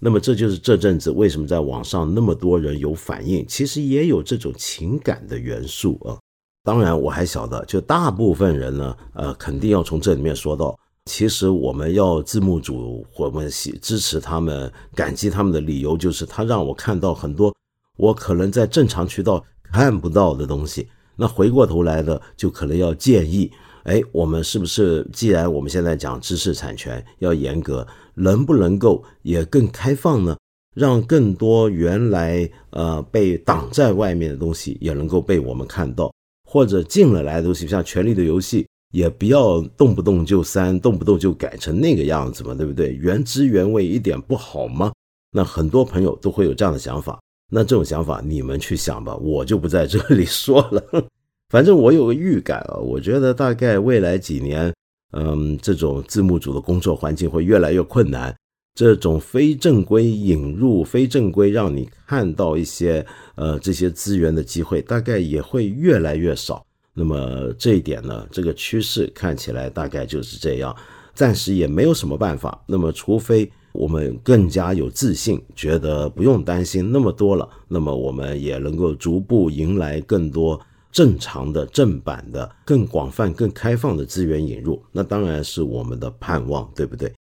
[0.00, 6.16] 那么这就是这阵子为什么在网上那么多人有反应，其实也有这种情感的元素啊。
[6.64, 13.48] 当然，我还晓得，就大部分人呢，呃，肯定要从这里面说到，其实我们要字幕组，我们
[13.80, 17.54] 支持他们、感激他们的理由，就是他让我看到很多
[17.96, 20.86] 我可能在正常渠道看不到的东西。
[21.16, 23.50] 那回过头来的，就可能要建议，
[23.88, 30.36] 哎，我们是不是既然我们现在讲知识产权要严格，能不能够也更开放呢？
[30.76, 36.12] 让更多原来呃被挡在外面的东西也能够被我们看到，
[36.44, 38.62] 或者进了来的东西，像《权力的游戏》，
[38.92, 42.92] 也不要动不动就删，动不动就改成那个样子嘛，对不对？
[42.92, 44.92] 原汁原味一点不好吗？
[45.32, 47.18] 那很多朋友都会有这样的想法。
[47.50, 51.08] 那这种想法你们去想吧，我就不在这里说了。
[51.48, 54.72] 反正我有个预感啊，我觉得大概未来几年，
[55.12, 58.34] 嗯，这种字幕组的工作环境会越来越困难，
[58.74, 66.64] 这种非正规引入、非正规让你看到一些呃这些资源的机会，大概也会越来越少。
[66.92, 70.76] 那么这一点呢，这个趋势看起来大概就是这样，
[71.14, 72.62] 暂时也没有什么办法。
[72.66, 73.50] 那么除非。
[73.72, 80.58] 我们更加有自信，觉得不用担心那么多了，那么我们也能够逐步迎来更多
[80.98, 87.14] 正常的正版的、更广泛、更开放的资源引入，那当然是我们的盼望，对不对？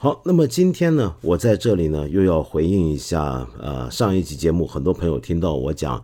[0.00, 6.02] 好，那么今天呢，我在这里呢又要回应一下，呃，上一集节目很多朋友听到我讲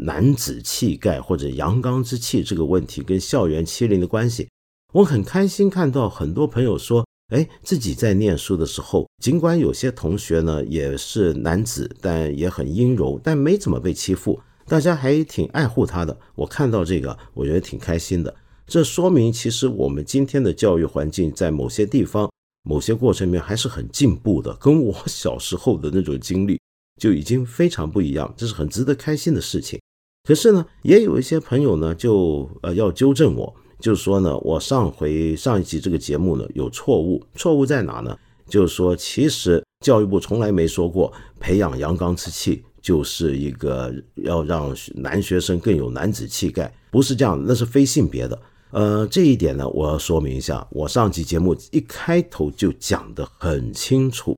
[0.00, 4.46] 男子气概或者阳刚之气这个问题跟校园欺凌的关系，
[4.92, 7.06] 我很开心看到很多朋友说。
[7.32, 14.40] 哎，自己在念书的时候，尽管有些同学呢也是男子，但也很阴柔，但没怎么被欺负，
[14.70, 16.16] 大家还挺爱护他的。
[16.36, 18.32] 我看到这个，我觉得挺开心的。
[18.68, 22.30] 这说明其实我们今天的教育环境在某些地方、
[22.62, 26.60] 某些过程里面还是很进步的，跟我小时候的那种经历
[27.00, 29.80] 就已经非常不一样，这是很值得开心的事情。
[30.22, 33.52] 可是呢，也有一些朋友呢，就呃要纠正我。
[33.80, 38.16] 就是说呢，我上回上一集这个节目呢有错误，错误在哪呢？
[38.46, 48.38] 就是说，其实教育部从来没说过培养阳刚之气就是一个要让男学生更有男子气概，不是这样，那是非性别的。
[48.70, 54.36] 呃，这一点呢，我要说明一下，我上期节目一开头就讲得很清楚，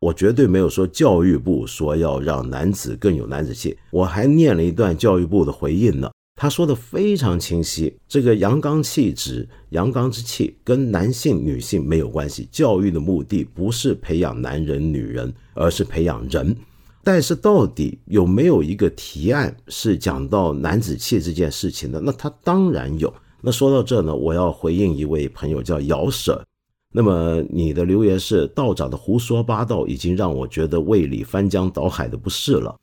[0.00, 6.10] 我绝对没有说教育部说要让男子更有男子气，我还念了一段教育部的回应呢。
[6.36, 12.48] 他说的非常清晰，这个阳刚气质、阳刚之气跟男性、女性没有关系。
[12.50, 16.56] 教育的目的不是培养男人、女人，而是培养人。
[17.02, 22.00] 但是到底有没有一个提案是讲到男子气这件事情的？
[22.00, 23.12] 那他当然有。
[23.40, 26.44] 那说到这呢，我要回应一位朋友叫姚舍。
[26.92, 32.76] 那么你的留言是道长的胡说八道，已经让我觉得胃里翻江倒海的不适了。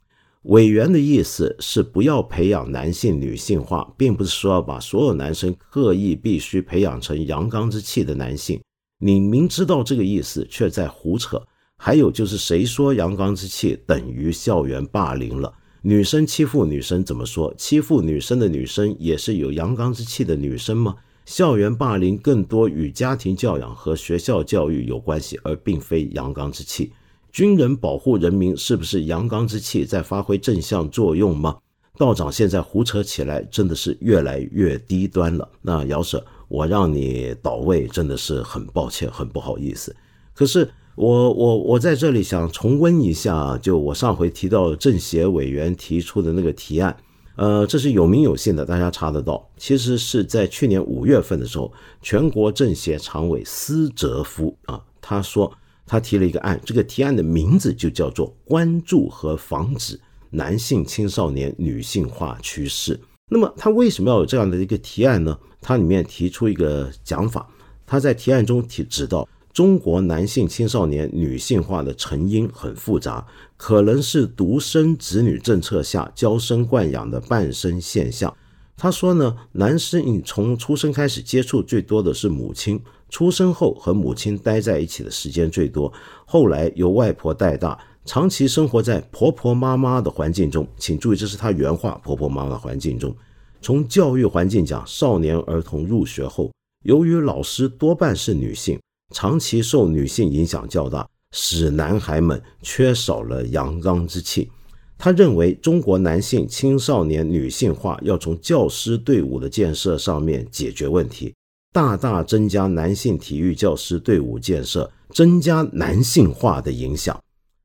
[0.43, 8.59] 委员的意思是不要培养男性女性化，并不是说要把所有男生刻意必须培养成阳刚之气的男性。
[8.97, 11.39] 你明知道这个意思，却在胡扯。
[11.77, 15.53] 还有就是，谁说阳刚之气等于校园霸凌了？
[15.83, 17.53] 女生欺负女生怎么说？
[17.55, 20.95] 欺负女生的女生也是有阳刚之气的女生吗？
[21.25, 26.91] 校园霸凌更多与家庭教养和学校教育有关系，而并非阳刚之气。
[27.31, 31.57] 军人保护人民是不是阳刚之气在发挥正向作用吗？
[31.97, 35.47] 道长现在胡扯起来真的是越来越低端了。
[35.61, 39.95] 那姚舍，我让你倒位真的是很抱歉，很不好意思。
[40.33, 46.97] 可是我我我在这里想重温一下，就我上回提到政协委员提出的那个提案，
[47.35, 49.47] 呃，这是有名有姓的，大家查得到。
[49.57, 51.71] 其实是在去年五月份的时候，
[52.01, 55.49] 全国政协常委斯哲夫啊，他说。
[55.89, 59.97] 他提了一个案，这个提案的名字就叫做“关注和防止
[60.31, 62.99] 男性青少年女性化趋势”。
[63.31, 65.39] 那么，他为什么要有这样的一个提案呢？
[65.61, 67.47] 他里面提出一个讲法，
[67.85, 69.25] 他在提案中提指到，
[69.57, 73.25] 中国男性青少年女性化的成因很复杂，
[73.57, 78.31] 可能是独生子女政策下娇生惯养的半生现象。
[78.75, 82.79] 他说呢，男生你从出生开始接触最多的是母亲。
[83.09, 85.91] 出生后和母亲待在一起的时间最多，
[86.27, 90.67] 后来由外婆带大，长期生活在婆婆妈妈的环境中。
[90.77, 93.11] 请注意，这是他原话：婆婆妈妈的环境中。
[93.59, 96.51] 从教育环境讲，少年儿童入学后，
[96.83, 98.79] 由于老师多半是女性，
[99.13, 104.49] 长期受女性影响较大，使男孩们缺少了阳刚之气。
[104.97, 111.33] 他认为，中国男性青少年女性化要从教师队伍的建设上面解决问题。
[111.71, 117.19] 大大增加男性体育教师队伍建设，增加男性化的影响。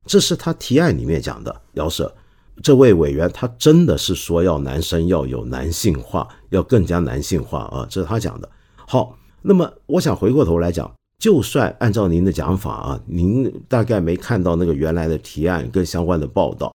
[0.05, 1.61] 这是他提案里面讲的。
[1.73, 2.13] 姚舍
[2.61, 8.47] 这位委员，他真的是说要男生要有男性化，要更加男性化啊，这是他讲的。
[8.87, 10.93] 好，那么我想回过头来讲，
[11.23, 16.75] 就算按照您的讲法啊，您大概没看到那个原来的提案跟相关的报道。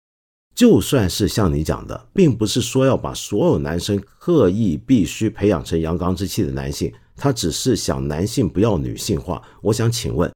[0.55, 9.43] 就算是像你讲的，并不是说要把所有男生刻意必须培养成阳刚之气的男性，他只是想男性不要女性化。
[9.61, 10.31] 我想请问，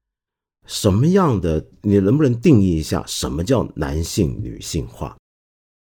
[0.68, 5.16] 什么样的你能不能定义一下什么叫男性女性化？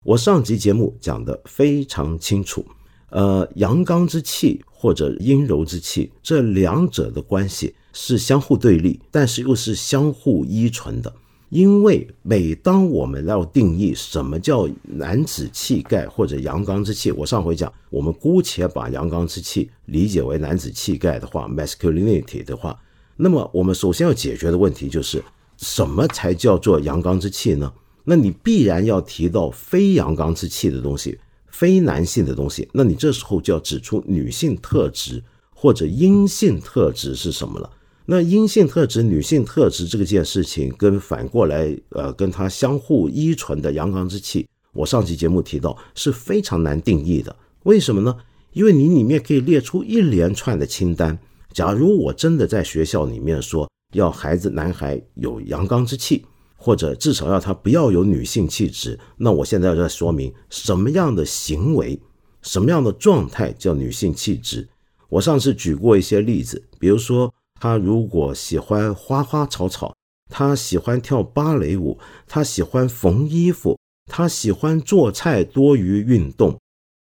[0.05, 2.65] 我上集节目讲的非常清楚，
[3.09, 11.13] 呃，阳刚之气或者阴柔之气这两者的关系是相互对立，但是又是相互依存的。
[11.49, 22.79] 因为每当我们要定义什么叫男子气概或者阳刚之气，我上回讲，我们姑且把阳刚之气理解为男子气概的话，masculinity 的话，
[23.17, 25.21] 那么我们首先要解决的问题就是
[25.57, 27.73] 什么才叫做阳刚之气呢？
[28.05, 35.21] 那你必然要提到非阳刚之气的东西，非男性的东西，那你这时候就要指出女性特质
[35.53, 37.69] 或者阴性特质是什么了。
[38.07, 47.33] 那阴性特质、女性特质这个件事情，跟反过来，呃，跟它相互依存的阳刚之气，我上期节目提到是非常难定义的。
[47.63, 48.17] 为什么呢？
[48.53, 51.17] 因为你里面可以列出一连串的清单。
[51.53, 56.25] 假如我真的在学校里面说要孩子男孩有阳刚之气，
[56.57, 61.97] 或者至少要他不要有女性气质，那我现在要在说明什么样的行为、
[62.41, 64.67] 什么样的状态叫女性气质。
[65.07, 67.31] 我上次举过一些例子，比如说。
[67.61, 69.93] 他如果喜欢花花草草，
[70.31, 76.59] 他喜欢跳芭蕾舞，他喜欢缝衣服，他喜欢做菜多于运动，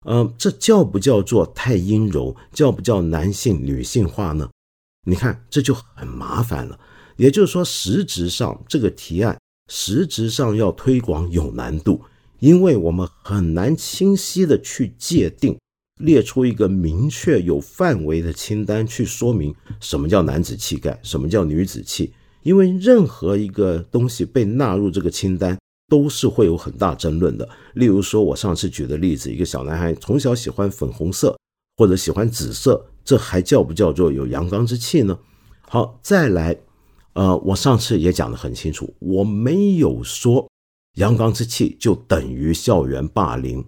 [0.07, 2.35] 呃，这叫不叫做太阴柔？
[2.55, 4.49] 叫不叫男性女性化呢？
[5.07, 6.81] 你看这就很麻烦了。
[7.19, 9.39] 也就是说，实质上这个提案
[9.71, 12.01] 实质上要推广有难度，
[12.39, 15.59] 因为我们很难清晰的去界定。
[15.99, 22.13] 列出一个明确有范围的清单，去说明什么叫男子气概，什么叫女子气。
[22.43, 27.49] 因为任何一个东西被纳入这个清单，都是会有很大争论的。
[27.75, 31.37] 例如说，我上次举的例子，一个小男孩从小喜欢粉红色
[31.77, 35.19] 或者喜欢紫色，这还叫不叫做有阳刚之气呢？
[35.63, 36.57] 好，再来，
[37.15, 40.49] 呃，我上次也讲得很清楚，我没有说
[40.97, 43.65] 阳刚之气就等于校园霸凌，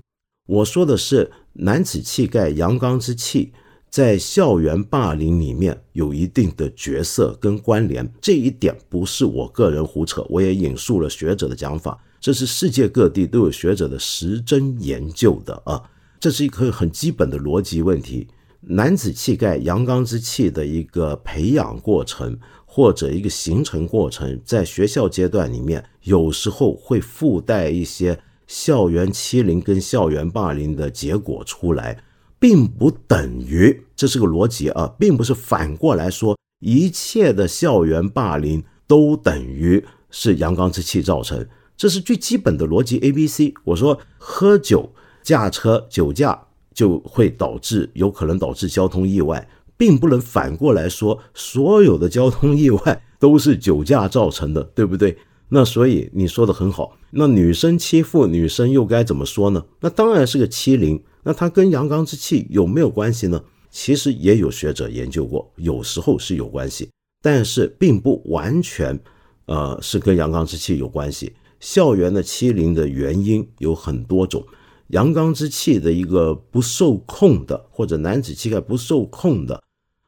[0.46, 1.32] 我说的是。
[1.60, 3.52] 男子气概、阳刚之气，
[3.90, 15.82] 在校园霸凌里面有一定的角色跟关联，这一点不是我个人胡扯，我也引述了学者的讲法，这是世界各地都有学者的实真研究的啊，
[16.20, 18.28] 这是一个很基本的逻辑问题。
[18.60, 28.16] 男子气概、阳刚之气的一个培养过程或者一个形成过程，在学校阶段里面，有时候会附带一些。
[28.48, 32.02] 校园欺凌跟校园霸凌的结果出来，
[32.40, 41.46] 并不等于这是个逻辑啊，并不是反过来说一切的校园霸凌都等于是阳刚之气造成，
[41.76, 43.52] 这是最基本的逻辑 A B C。
[43.64, 44.90] 我说喝酒
[45.22, 49.46] 驾车酒驾就会导致有可能导致交通意外，
[49.76, 55.18] 并不能反过来说所有的交通意外都是酒驾造成的，对不对？
[55.50, 59.64] 那所以你说的很好，那女生欺负女生又该怎么说呢？
[59.80, 61.02] 那当然是个欺凌。
[61.24, 63.42] 那它跟阳刚之气有没有关系呢？
[63.70, 66.88] 其实也有学者研究过，有时候是有关系，
[67.22, 68.98] 但是并不完全，
[69.44, 71.32] 呃，是跟阳刚之气有关系。
[71.60, 74.42] 校园的欺凌的原因有很多种，
[74.88, 79.62] 阳刚之气的一个不受控的，或者男子气概不受控的，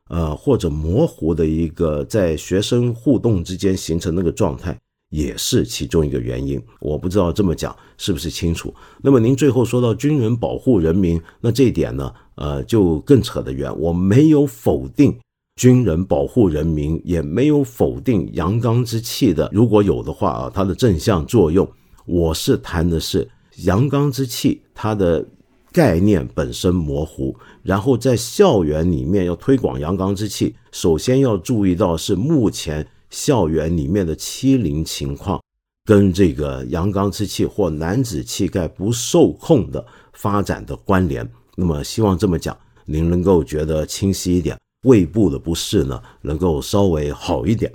[0.09, 4.79] 呃，或者模糊的一个在学生互动之间形成那个状态。
[5.11, 8.73] 也是其中一个原因，我不知道这么讲是不是清楚。
[9.03, 13.77] 那么您最后说到军人保护人民，那这一点呢，呃，就更扯得远。
[13.79, 15.19] 我没有否定
[15.57, 21.69] 军人保护人民，也没有否定阳刚之气的，如果有的话啊，它的正向作用。
[22.07, 23.29] 我是谈的是
[23.65, 25.27] 阳刚之气，它的
[25.73, 27.35] 概念本身模糊，
[27.65, 32.87] 然后在校园里面要推广阳刚之气，首先要注意到是目前。
[33.11, 35.43] 校园里面的欺凌情况，
[35.85, 39.85] 跟这个阳刚之气或男子气概不受控的
[40.15, 41.31] 发展的关联。
[41.57, 42.57] 那么，希望这么讲，
[42.87, 47.71] 您能够觉得清晰一点，胃部的不适呢，能够稍微好一点。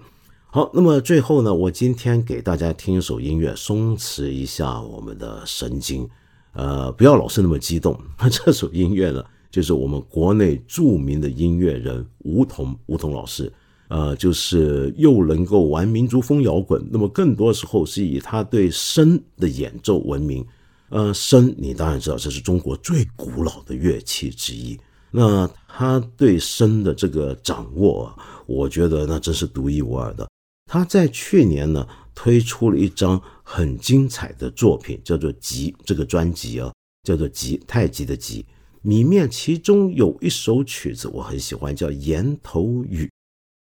[0.48, 6.10] 好，那么最后呢，我今天给大家听一首音乐，松弛一下我们的神经，
[6.54, 8.00] 呃，不要老是那么激动。
[8.32, 9.24] 这首音乐呢。
[9.52, 13.50] 就是我们国内著名的音乐人吴彤，吴彤老师，
[13.88, 20.46] 呃，就是又能够玩民族风摇滚，那么更多时候是以他对笙的演奏闻名。
[20.90, 24.80] 呃，笙你当然知道，这是中国最古老的乐器之一。
[25.12, 28.14] 那他对笙的这个掌握，
[28.46, 30.28] 我觉得那真是独一无二的。
[30.70, 36.72] 他在去年呢推出了一张很精彩的作品，叫做《极》这个专辑啊，
[37.04, 38.46] 叫做《极》太极的极，
[38.82, 43.06] 里面其中有一首曲子我很喜欢，叫《岩头雨》，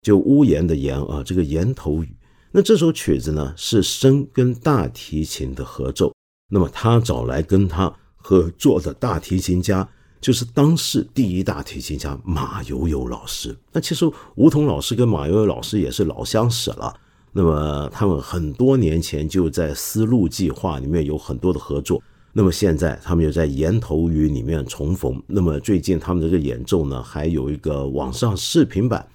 [0.05, 2.15] 就屋檐的檐啊，这个檐头雨。
[2.53, 6.15] 那这首曲子呢是笙跟大提琴的合奏，
[6.49, 9.89] 那么他找来跟他合作的大提琴家。
[10.21, 13.55] 就是当世第一大提琴家马友友老师。
[13.71, 16.95] 那其实吴彤老师跟马友友老师也是老相识了。
[17.31, 22.03] 那么他们很多年前就在丝路计划里面有很多的合作。
[22.33, 25.23] 那么现在他们又在岩头雨里面重逢。
[25.27, 29.07] 那么最近他们这个演奏呢，还有一个网上视频版。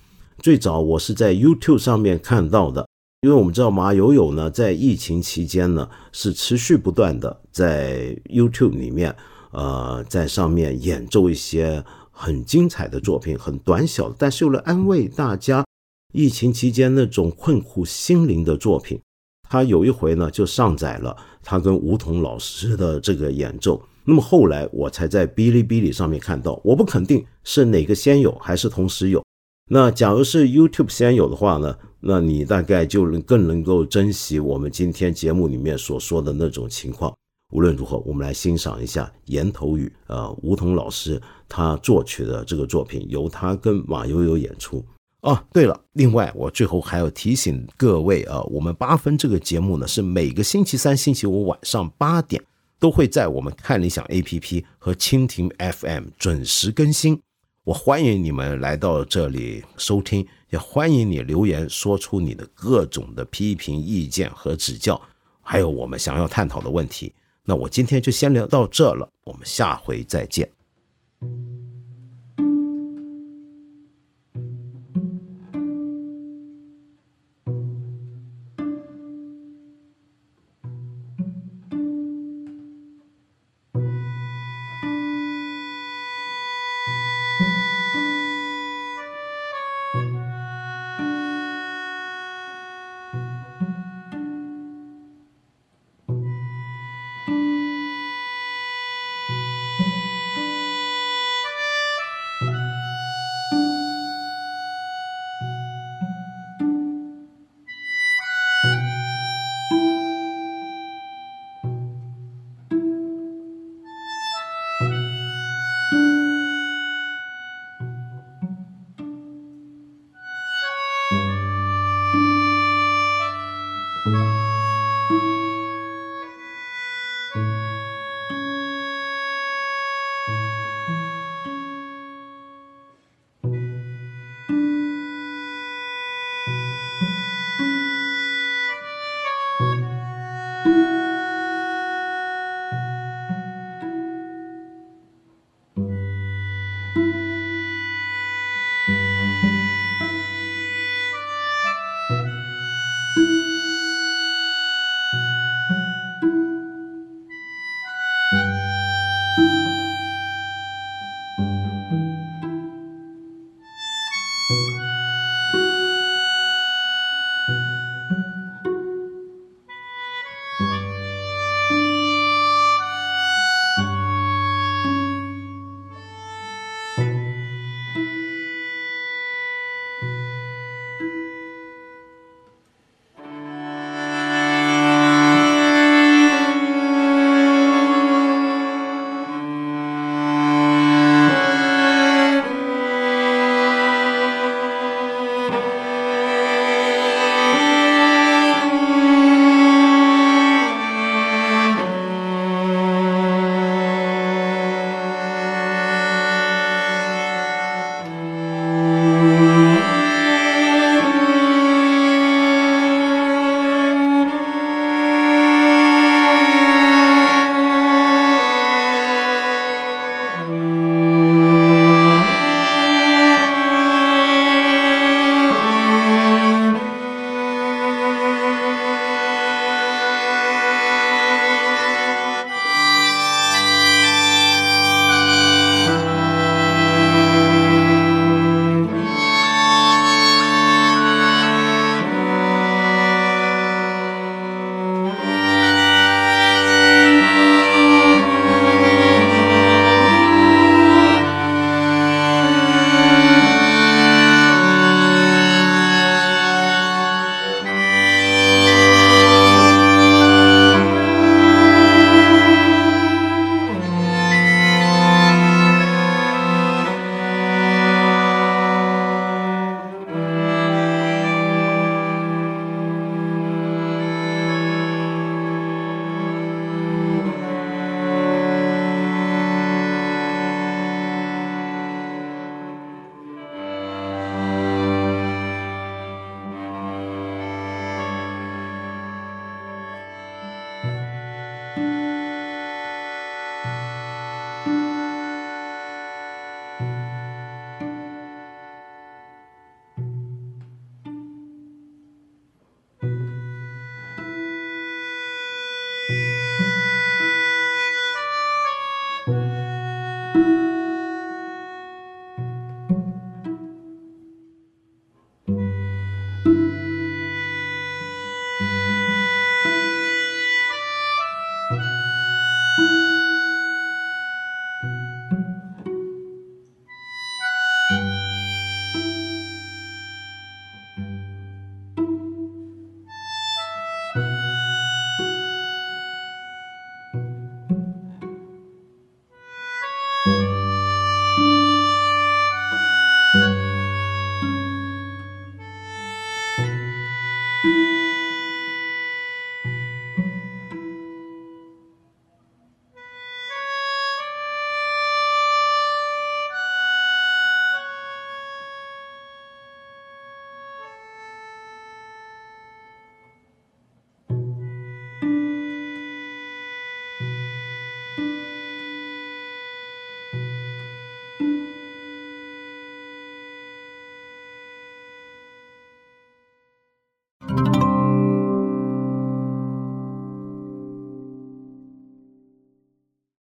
[0.41, 2.87] 最早我是在 YouTube 上面看到的，
[3.21, 9.15] 因为我们知道马友友呢在疫情期间呢是持续不断的在 YouTube 里面。
[9.51, 15.65] 呃，在上面演奏一些很精彩的作品，很短小，但是为了安慰大家
[16.13, 19.01] 疫情期间那种困苦心灵的作品。
[19.49, 23.81] 他有一回呢，就上载了他跟吴彤老师的这个演奏。
[24.05, 29.23] 那么后来我才在哔哩哔哩上面看到，我不肯定是哪个先有还是同时有。
[29.71, 37.13] 那假如是 YouTube 先有的话呢，那你大概就能更能够珍惜我们今天节目里面所说的那种情况。
[37.53, 39.85] 无论如何，我们来欣赏一下《岩头雨》。
[40.07, 44.83] 呃，吴彤老师他作曲的这个作品，由他跟马友友演出。
[45.21, 52.43] 哦，对了，另外我最后还要提醒各位啊，我们八分这个节目呢，是每个星期三、星期五晚上八点
[52.79, 57.21] 都会在我们看理想 APP 和蜻蜓 FM 准时更新。
[57.69, 64.99] 我欢迎你们来到这里收听，也欢迎你留言说出你的各种的批评意见和指教，
[65.39, 67.13] 还有我们想要探讨的问题。
[67.43, 70.49] 那我今天就先聊到这了，我们下回再见。